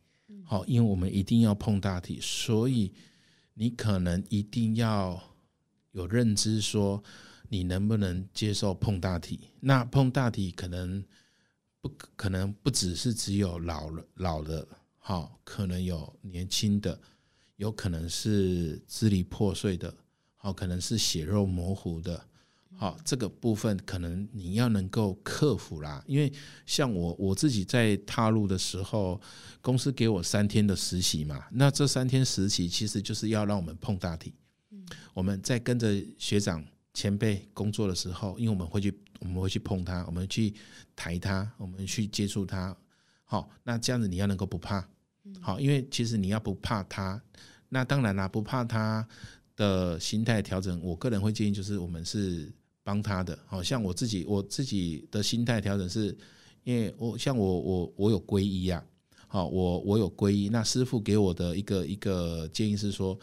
[0.46, 2.94] 好，因为我们一定要碰大体，所以
[3.56, 5.20] 你可能一定要
[5.94, 7.04] 有认知说。
[7.50, 9.40] 你能不能接受碰大体？
[9.62, 11.02] 那碰大体可能
[11.80, 17.00] 不可能不只是只有老了老的，好，可能有年轻的，
[17.56, 19.96] 有可能是支离破碎的，
[20.36, 22.22] 好，可能是血肉模糊的，
[22.78, 26.02] 好，这个部分可能你要能够克服啦。
[26.08, 26.32] 因为
[26.66, 29.20] 像我我自己在踏入的时候，
[29.62, 34.34] 公司给我三天的实习嘛，那这三天实习其实就是要让我们碰大体，
[35.14, 36.64] 我们在跟着学长。
[36.94, 40.52] 前辈工作的时候，因为我们会去，我们会去碰他，我们去
[40.96, 42.76] 抬他，我们去接触他。
[43.24, 44.84] 好，那这样子你要能够不怕，
[45.40, 47.22] 好，因为其实你要不怕他，
[47.70, 49.08] 那当然啦，不怕他
[49.56, 52.52] 的心态调整，我个人会建议就是我们是
[52.88, 53.38] 帮他的。
[53.46, 56.18] 好像我自己，我自己的心态调整是，
[56.64, 58.82] 因为我像我我我有皈依啊，
[59.28, 63.20] 好，我我有皈依，那师父给我的一个一个建议是说，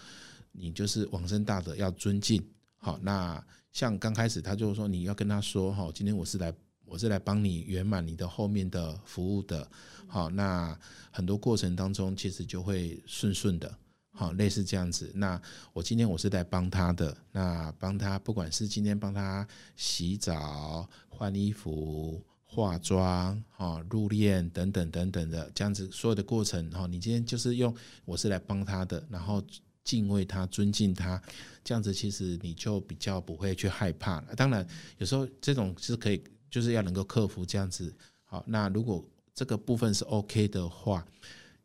[0.52, 2.44] 你就是往生大德要尊敬，
[2.76, 3.42] 好，那。
[3.74, 6.54] 像刚开始他就说，你要跟他说哈，今天我是来
[6.84, 9.68] 我是来帮你圆满你的后面的服务的，
[10.06, 10.78] 好，那
[11.10, 13.76] 很多过程当中其实就会顺顺的，
[14.16, 15.10] 好，类似这样子。
[15.14, 15.40] 那
[15.72, 29.42] 我今天我是来帮他的，那帮他不管是今天帮他洗澡、换衣服、化妆、哈入殓等等等等的这样子所有的过程，哈，你今天就是用我是来帮他的，然后
[29.82, 31.20] 敬畏他、尊敬他，
[31.64, 34.34] 这样子其实你就比较不会去害怕了。
[34.36, 34.64] 当然，
[34.98, 37.92] 有时候这种是可以，就是要能够克服这样子。
[38.24, 39.04] 好，那如果
[39.34, 41.04] 这个部分是 OK 的话，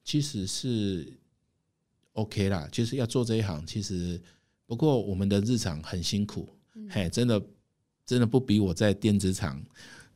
[0.04, 1.14] 其实是
[2.22, 2.68] OK 啦。
[2.72, 4.22] 就是要做这一行，其实
[4.66, 7.42] 不过我们的日常很辛苦，嗯、嘿，真的
[8.06, 9.62] 真的不比我在电子厂。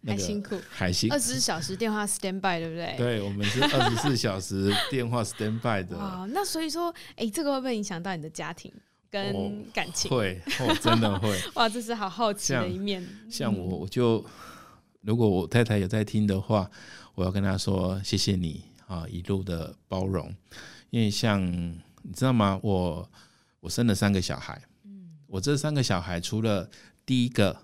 [0.06, 1.16] 还辛苦，还辛苦。
[1.16, 2.94] 二十四小时电话 stand by，对不对？
[2.98, 5.98] 对，我们是 二十四小时电话 stand by 的。
[5.98, 8.70] 哇，那所以说，哎，这个会不会影响到你的家庭
[9.10, 10.12] 跟感情？
[10.12, 11.40] 会，哦，真的会。
[11.56, 13.02] 哇，这是好好奇的一面。
[13.30, 14.22] 像，像我，我就
[15.00, 16.70] 如果我太太有在听的话，
[17.16, 20.36] 我要跟她说谢谢你啊，一路的包容。
[20.90, 21.42] 因为像
[22.04, 22.60] 你知道吗？
[22.62, 23.12] 我
[23.60, 26.70] 我生了三个小孩，嗯，我这三个小孩除了
[27.06, 27.58] 第一个。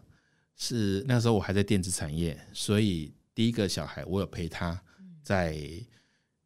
[0.61, 4.77] 是那时候我还在电子产业，所以第一个小孩我有陪他
[5.23, 5.57] 在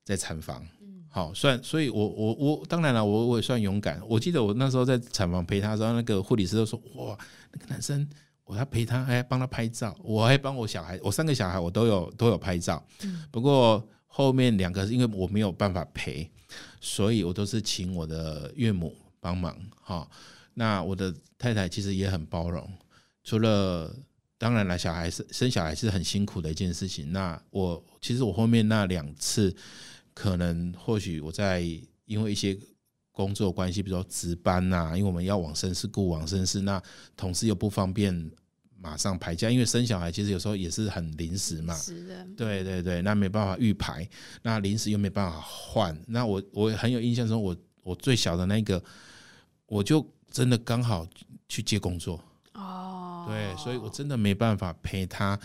[0.04, 4.00] 在产房，嗯好算，所以我我我当然了，我我也算勇敢。
[4.08, 7.18] 我记得我那时候在产房陪他的时候，那个护理师都说：“哇，
[7.52, 8.08] 那个男生，
[8.44, 12.86] 我要陪他，还帮他拍照，我还帮我小孩，我三个小孩我都有都有拍照。
[13.02, 16.30] 嗯不过后面两个是因为我没有办法陪，
[16.84, 19.58] 所以我都是请我的岳母帮忙。
[19.82, 20.06] 哈，
[20.54, 22.70] 那我的太太其实也很包容。”
[23.24, 23.96] 除了
[24.38, 27.14] 当然了，小孩生生小孩是很辛苦的一件事情。
[27.14, 29.56] 那我其实我后面那两次，
[30.14, 31.62] 可能或许我在
[32.04, 32.60] 因为一些
[33.14, 36.84] 工作关系，比如说值班呐，因为我们要往生室顾往生室，那
[37.16, 38.30] 同事又不方便
[38.84, 41.74] 马上排假，因为生小孩其实有时候也是很临时嘛。
[41.74, 42.28] 是的。
[42.36, 44.08] 对对对，那没办法预排，
[44.42, 45.98] 那临时又没办法换。
[46.06, 48.84] 那我我很有印象中，我我最小的那个，
[49.68, 51.08] 我就真的刚好
[51.48, 52.22] 去接工作。
[52.56, 55.40] 哦对，所以我真的没办法陪他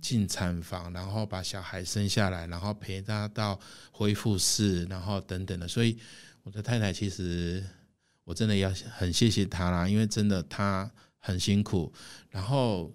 [0.00, 3.58] 进产房，然后把小孩生下来，然后陪他到
[3.92, 5.68] 恢复室，然后等等的。
[5.68, 5.96] 所以
[6.42, 7.64] 我的太太其实
[8.24, 8.68] 我真的要
[8.98, 10.90] 很谢谢她啦，因为真的她
[11.20, 11.92] 很辛苦。
[12.28, 12.92] 然后，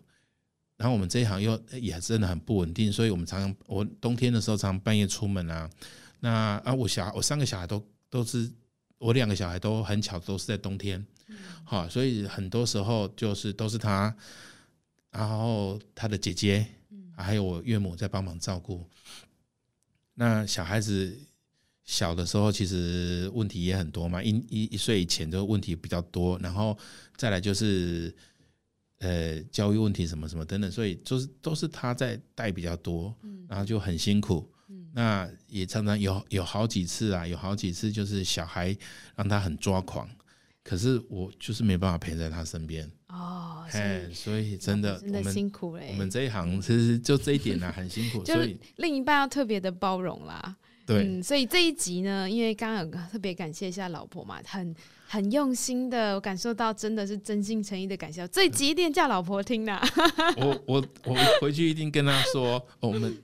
[0.76, 5.70] 然后我们这一行又也真的很不稳定，所以我们常常我冬天的时候常常半夜出门啊。
[6.20, 8.52] 那啊，我小孩我三个小孩都都是
[8.98, 11.06] 我两个小孩都很巧都是在冬天。
[11.64, 14.16] 好，所以很多时候就是都是他，
[15.12, 16.68] 然后他的姐姐，
[17.16, 18.88] 还有我岳母在帮忙照顾。
[20.14, 21.18] 那小孩子
[21.86, 26.78] 小的时候，其实问题也很多嘛，一一一岁以前就问题比较多，然后
[27.16, 28.14] 再来就是
[29.00, 33.16] 呃教育问题什么什么等等，所以就是都是他在带比较多，
[33.48, 34.52] 然后就很辛苦。
[34.94, 38.76] 那也常常有有好几次啊，有好几次就是小孩
[39.16, 40.10] 让他很抓狂。
[40.64, 45.90] 可是我就是没办法陪在他身边哦，嘿，所以真的真的辛苦嘞。
[45.92, 48.24] 我们这一行其实就这一点呢，很辛苦。
[48.26, 50.58] 所以另一半要特别的包容啦。
[50.86, 54.76] 对，嗯，所以这一集呢，因为刚刚有特别感谢一下老婆嘛，很
[55.08, 58.28] 很用心的，我感受到真的是真心诚意的感谢。
[58.28, 59.82] 这一集一定叫老婆听啦。
[60.38, 63.18] 我我我回去一定跟她说，我们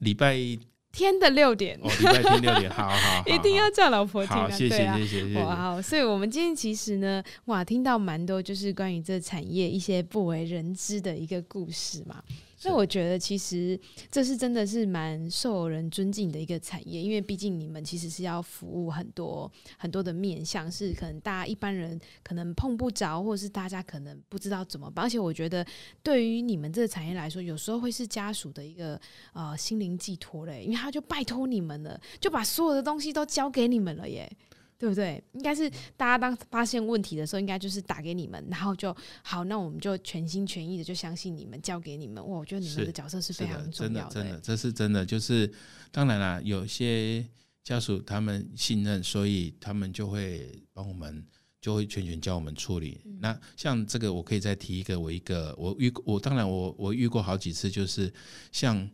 [0.00, 0.36] 礼拜。
[0.90, 4.50] 天的六点，哦，礼拜天六点，好好，好， 一定要叫老婆听啊！
[4.50, 5.40] 谢谢，谢谢，谢谢。
[5.40, 12.20] 哇，所以我们今天其实呢，哇，听到蛮多就是关于这产业一些不为人知的一个故事嘛。
[12.64, 13.78] 那我觉得其实
[14.10, 25.06] 这是真的是蛮受人尊敬的一个产业，因为毕竟你们其实是要服务很多很多的面向，是可能大家一般人可能碰不着，或者是大家可能不知道怎么办。
[25.06, 25.64] 而且我觉得
[26.02, 29.00] 对于你们这个产业来说，有时候会是家属的一个
[29.32, 34.30] 呃心灵寄托嘞，因为他就拜托你们了，就把所有的东西都交给你们了耶。
[34.78, 35.20] 对不对？
[35.32, 42.24] 应该是大家当发现问题的时候，应该就是打给你们，然后就好，那我们就全心全意的就相信你们，交给你们。
[42.28, 45.04] 哇，我觉得你们的角色是非常重要的，真的，真的，这是真的。
[45.04, 45.52] 就是
[45.90, 47.26] 当然啦，有些
[47.64, 51.26] 家属他们信任，所以他们就会帮我们，
[51.60, 53.00] 就会全权教我们处理。
[53.04, 58.12] 嗯、那像这个，我可以再提一个，我一个我遇我当然我我遇过好几次，就是
[58.52, 58.88] 像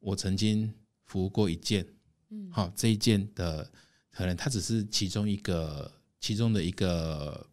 [0.00, 1.86] 我曾经服务过一件，
[2.30, 3.70] 嗯，好这一件的。
[4.12, 5.90] 可能他只是其中一个，
[6.20, 7.46] 其中的一个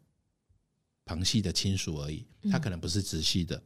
[1.06, 3.60] 旁系的亲属而已，他可能不是直系的。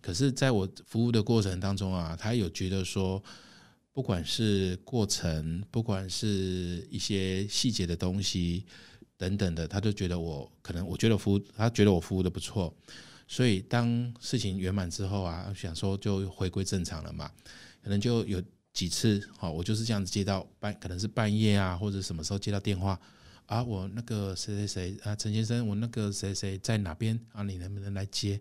[0.00, 3.20] 可是，在我服务的过程当中啊，他有觉得说，
[3.92, 8.64] 不管是过程，不管是一些细节的东西
[9.16, 12.72] 等等的，他都觉得我可能，我觉得服务，他觉得我服务的不错。
[13.26, 17.28] 所以，当事情圆满之后啊，想说就回归正常了嘛，
[17.82, 18.40] 可能就有。
[18.78, 22.96] 几次好，我就是这样子接到半，可能是半夜啊，或者什么时候接到电话
[23.46, 27.42] 啊，我那个谁谁谁啊，陈先生，我那个谁谁在哪边啊？
[27.42, 28.40] 你能不能来接？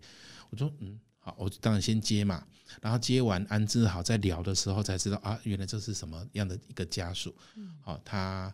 [0.51, 2.45] 我说嗯，好，我当然先接嘛。
[2.83, 7.35] 然后接完安置好，在聊的时候才知道啊，原来这是什么样的一个家属。
[7.81, 8.53] 好，他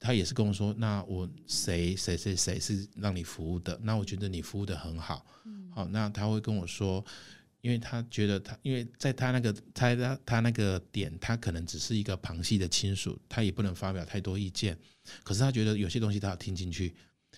[0.00, 3.78] 他也是跟我说，那我谁谁谁谁是让你服务的？
[3.82, 5.26] 那我觉得你服务的很好，
[5.74, 7.04] 好，那他会跟我说，
[7.64, 14.78] 因为他觉得他，因为在他那个他他他那个点，他可能只是一个旁系的亲属，他也不能发表太多意见，
[15.22, 16.94] 可是他觉得有些东西他要听进去，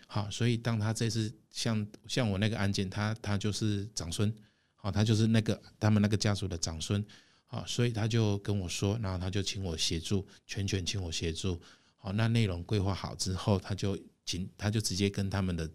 [0.09, 4.35] 好，所以当他这次像像我那个案件，他他就是长孙，
[4.74, 7.07] 好，他就是那个他们那个家属的长孙。
[7.49, 11.62] 好，所以他就跟我说，然后他就请我协助，全权请我协助。
[11.97, 15.70] 好，那内容规划好之后，他就请，他就直接跟他们的，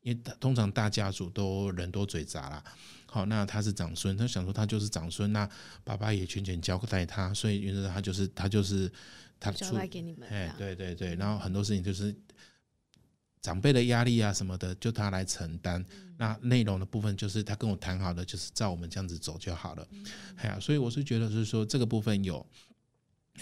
[0.00, 2.64] 因为通常大家族都人多嘴杂啦。
[3.10, 5.48] 好，那他是长孙，他想说他就是长孙，那
[5.82, 8.90] 爸爸也全权交代他，所以原则上他就是他就是
[9.38, 9.76] 他出，
[10.28, 12.14] 哎，对对对，然后很多事情就是。
[13.42, 15.82] 长辈的压力啊什么的，就他来承担。
[16.18, 19.88] 那内容的部分，就是他跟我谈好的，就是照我们这样子走就好了。
[20.36, 22.46] 哎呀，所以我是觉得是说这个部分有，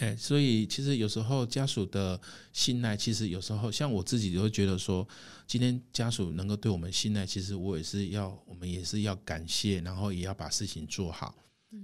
[0.00, 2.20] 哎，所以其实有时候家属的
[2.52, 5.06] 信赖，其实有时候像我自己都会觉得说，
[5.46, 11.34] 今天家属能够对我们信赖，其实我也是要，我们也是要感谢，然后也要把事情做好。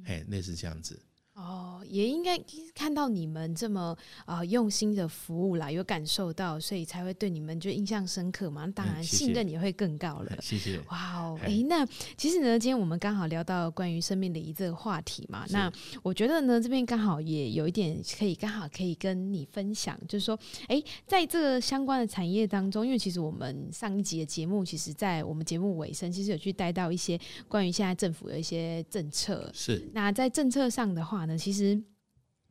[0.05, 0.99] 哎，类似这样子。
[1.35, 2.41] 哦，也应该
[2.77, 8.69] 看到你们这么啊、呃、用心的服务啦，有感受到，所以才会对你们就印象深刻嘛。
[8.69, 10.33] 当然，信任也会更高了。
[10.41, 10.79] 谢谢。
[10.91, 11.85] 哇哦，哎，那
[12.17, 15.45] 其实呢，今天我们刚好聊到关于生命礼仪这个话题嘛。
[15.51, 15.69] 那
[16.05, 27.19] 我觉得呢，这边刚好也有一点可以刚好可以跟你分享，就是说，哎，在这个相关的产业当中，因为其实我们上一集的节目，其实在我们节目尾声，其实有去带到一些
[27.49, 29.51] 关于现在政府的一些政策。
[29.53, 29.91] 是。
[29.93, 31.24] 那在政策上的话。
[31.39, 31.83] 其实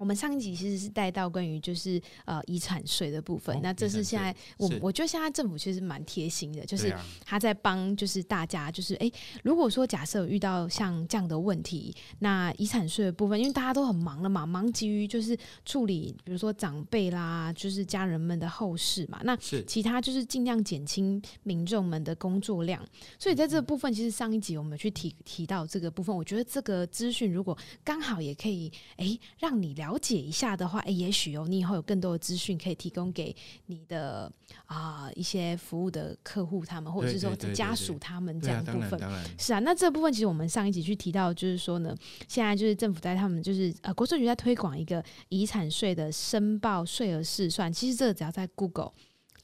[0.04, 6.94] 我们上一集其实是带到关于就是呃遗产税的部分，哦、那这是现在我我觉得现在政府其实蛮贴心的，就是
[7.24, 9.10] 他在帮就是大家就是哎，
[9.44, 22.86] 如果说假设有遇到像这样的问题，那遗产税的部分，因为大家都很忙了嘛，忙急于就是处理比如说长辈啦，就是家人们的后事嘛，那其他就是尽量减轻民众们的工作量，
[23.18, 29.93] 所以在这个部分，其实上一集我们去提提到这个部分，我觉得这个资讯如果刚好也可以哎让你了。
[29.94, 33.36] 了解一下的话，哎，也许哦，你以后有更多的资讯可以提供给
[33.68, 34.32] 你的
[34.66, 39.00] 啊、呃、一些服务的客户，他们或者是说家属他们这样的部分。
[39.38, 41.96] 是啊，那这部分其实我们上一集去提到，就是说呢，
[42.28, 48.94] 现在就是政府在他们就是呃国税局在推广一个遗产税的申报税额试算，其实这个只要在 Google。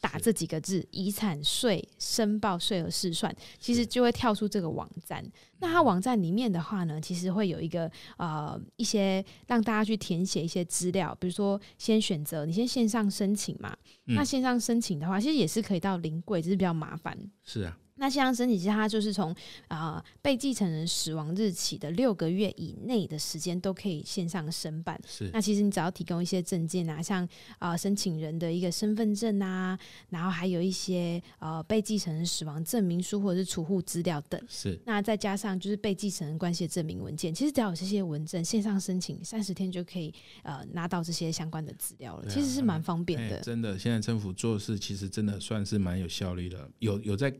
[0.01, 5.21] 打这几个字“遗产税申报税额试算”，其实就会跳出这个网站。
[5.59, 13.75] 那它网站里面的话呢，其实会有一个呃一些让大家去填写一些资料，比如说先选择你先线上申请嘛。
[14.05, 17.17] 那线上申请的话，其实也是可以到临柜，只是比较麻烦。
[17.43, 17.77] 是啊。
[17.99, 19.31] 那线上申请，其实它就是从
[19.67, 24.99] 啊、呃、被继承人死亡日起的六个月以内的时间都可以线上申办。
[25.05, 25.29] 是。
[25.33, 27.23] 那其实你只要提供一些证件啊，像
[27.59, 29.77] 啊、呃、申请人的一个身份证啊，
[30.09, 34.41] 然后还有一些呃被继承人死亡证明书或者是储户资料等。
[34.47, 34.79] 是。
[34.85, 42.25] 那再加上就是被继承人关系的证明文件，其实只要有这些文证，线上申请三十天就可以呃拿到这些相关的资料了。
[42.25, 43.41] 啊、其实是蛮方便的、欸。
[43.41, 47.33] 真的，现在政府做事其实真的算是蛮有效率的，有有在。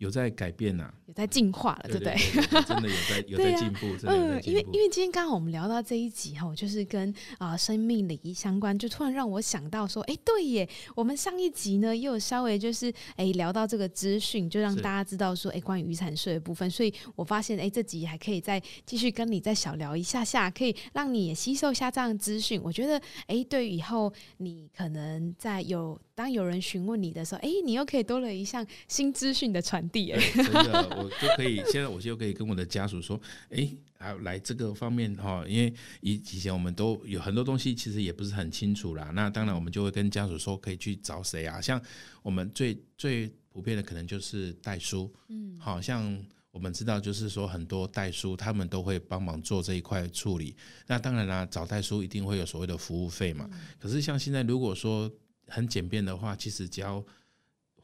[0.00, 2.16] 有在改变呐、啊，有在进化了，对不对？
[2.64, 22.58] 真的有在 有在进步，嗯，因为因为今天刚好我们聊到这一集哈，就是跟啊、呃、生命礼仪相关，就突然让我想到说，哎，对耶，我们上一集呢又有稍微就是哎聊到这个资讯，就让大家知道说，哎，关于遗产税的部分，所以我发现哎这集还可以再继续跟你再小聊一下下，可以让你也吸收一下这样的资讯。
[22.64, 29.86] 我觉得哎，对以后你可能在有当有人询问你的时候，哎，你又可以多了一项新资讯的传。
[29.92, 33.20] 对，真的，我就可以现在我就可以跟我的家属说，
[33.50, 33.68] 哎，
[33.98, 39.10] 啊，来这个方面哈，因为以以前我们都有很多东西，其实也不是很清楚啦。
[39.14, 41.60] 那当然，我们就会跟家属说，可以去找谁啊？
[41.60, 41.80] 像
[42.22, 46.16] 我们最最普遍的，可能就是代书，嗯，好像
[46.52, 50.54] 我们知道，就是说很多代书，他们都会帮忙做这一块处理。
[50.86, 53.48] 那当然啦，找代书一定会有所谓的服务费嘛。
[53.78, 55.10] 可是像现在，如果说
[55.46, 57.04] 很简便的话，其实只要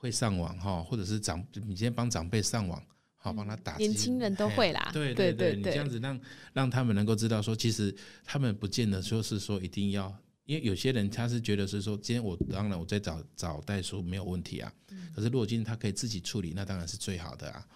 [0.07, 2.81] 会上网哈，或者是长，你今天帮长辈上网，
[3.17, 3.77] 好帮他打。
[3.77, 6.21] 年轻人都会啦，对对对，你这样子让
[6.53, 7.95] 让他们能够知道说，其实
[8.25, 10.17] 他们不见得说是说一定要。
[10.45, 17.67] 因为有些人他是觉得是说，今天我当然我在找找代书没有问题啊，嗯、可是如果今天他可以自己处理，那当然是最好的啊。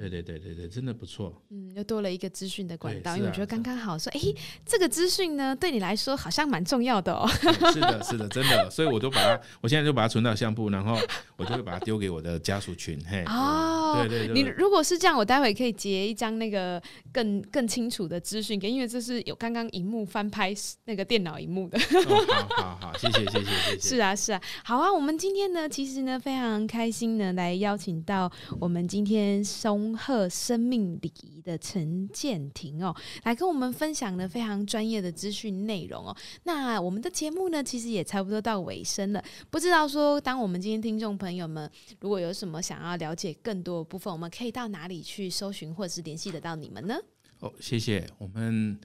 [0.00, 1.42] 嗯、对对对对对，真的不错。
[1.50, 4.20] 嗯，又多了一个资讯的管道，啊、因为我觉得刚刚好说，哎，
[4.64, 7.28] 这个资讯呢对你来说好像蛮重要的哦。
[7.72, 10.96] 是的，是的，真的，所以我就把它，我现在就把它存到相簿，然后
[11.36, 13.22] 我就会把它丢给我的家属群，嘿。
[13.26, 13.80] 哦。
[13.90, 16.80] 哦，对对对，你如果是这样，我待会可以截一张那个
[17.12, 21.78] 更更清楚的资讯给，因为这是有刚刚荧幕翻拍那个电脑荧幕的。
[21.78, 23.78] 哦、好好好，谢谢谢谢谢谢。
[23.82, 28.30] 是啊是啊，好啊，我们今天呢，其实呢非常开心呢，来邀请到
[28.60, 36.16] 我们今天松贺生命礼仪的陈建庭哦，来跟我们分享了非常专业的资讯内容哦。
[36.44, 41.70] 那我们的节目呢，其实也差不多到尾声了，不知道说，当我们今天听众朋友们
[42.00, 46.96] 如果有什么想要了解更多的部分，我们可以到哪里去搜寻或者是联系得到你们呢？
[47.40, 48.06] 哦，谢谢。
[48.18, 48.78] 我们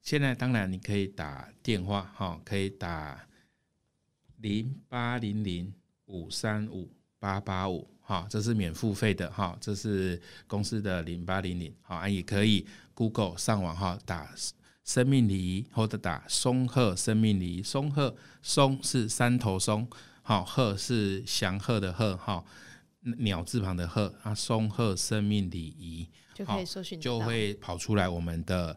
[0.00, 3.26] 现在当然你可以打电话哈，可以打
[4.38, 5.72] 零八零零
[6.06, 6.90] 五三五
[7.24, 14.28] 八八五哈，这是免付费的哈，这是公司的零八零零好，也可以 Google 上网哈，打
[14.84, 19.88] 生命礼仪或者打松鹤生命礼仪，松鹤松是山头松，
[20.20, 22.44] 好鹤是祥鹤的鹤哈。
[23.18, 28.76] 鸟字旁的鹤啊，松鹤生命礼仪就可以搜寻，就会跑出来我们的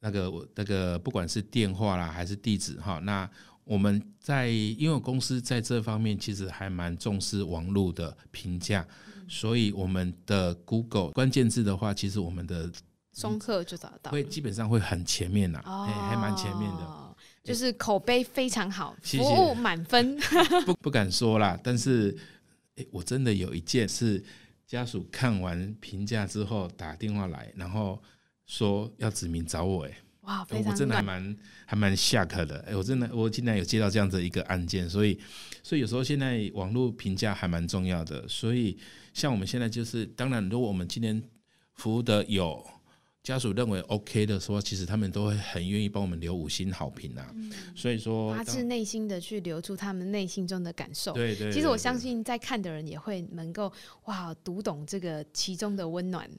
[0.00, 2.98] 那个那个，不管是电话啦还是地址哈。
[2.98, 3.26] 那
[3.66, 8.86] 我们在因为公司在这方面其实还蛮重视网络的评价，
[9.28, 12.72] 所以我们的 Google 关键字的话，其实我们的
[13.12, 20.16] 松客就找得到，会基本上会很前面呐，哦，还蛮前面的，就是口碑非常好，服务满分。
[20.64, 22.16] 不不敢说啦，但是。
[22.76, 24.22] 欸、我真的有一件是
[24.66, 27.98] 家属看完评价之后打电话来，然后
[28.44, 35.18] 说要指名找我、欸，哎，哇，非常，我真的还蛮还蛮 shock 的，哎、欸，我真的我竟然有接到这样的一个案件，所以
[35.62, 38.76] 所以有时候现在网络评价还蛮重要的，所以
[39.12, 41.22] 像我们现在就是，当然如果我们今天
[41.74, 42.64] 服务的有。
[43.22, 47.50] 家属认为 OK 的时候，其实他们都会很愿意帮我们留五星好评、啊嗯。
[47.74, 51.12] 所以说，发自内心的去留住他们内心中的感受。
[51.12, 51.52] 对，对。
[51.52, 53.72] 其实我相信，在看的人也会能够
[54.04, 56.30] 哇读懂这个其中的温暖。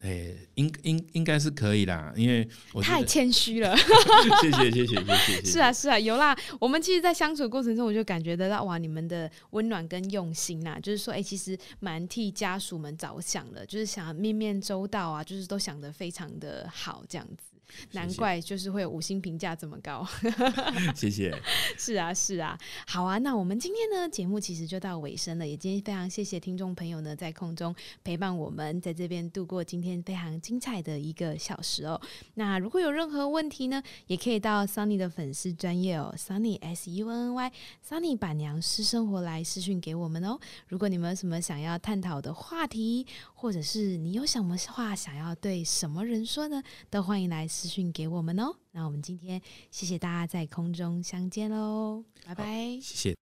[0.00, 3.76] 哎、欸，应应应该是可以啦，因为我太谦虚了。
[4.40, 5.44] 谢谢谢谢谢谢。
[5.44, 6.36] 是啊是啊，有啦。
[6.60, 17.57] 我们其实，在相处的过程中，我就感觉得到哇，你们的温暖跟用心呐，就是说，哎、欸，其实蛮替家属们着想的，就是想面面周到啊，就是都想得非常的好，这样子。
[17.92, 20.06] 难怪就是会有五星评价这么高，
[20.94, 21.34] 谢谢。
[21.76, 23.18] 是啊，是啊，好啊。
[23.18, 32.00] 那我们今天呢，节目其实就到尾声了，也今天非常谢谢听众朋友呢，在空中陪伴我们，在这边度过今天非常精彩的一个小时哦。
[32.34, 37.52] 那如果有任何问题呢，也可以到 Sunny 的粉丝专业哦，Sunny S U N N Y
[37.86, 40.38] Sunny 板娘私生活来私讯给我们哦。
[40.68, 47.46] 如果你们有什么想要探讨的话题，或者是你有什么话想要对什么人说呢，都欢迎来。
[47.58, 49.42] 私讯给我们哦，那我们今天
[49.72, 53.16] 谢谢大家在空中相见喽，拜拜，谢谢。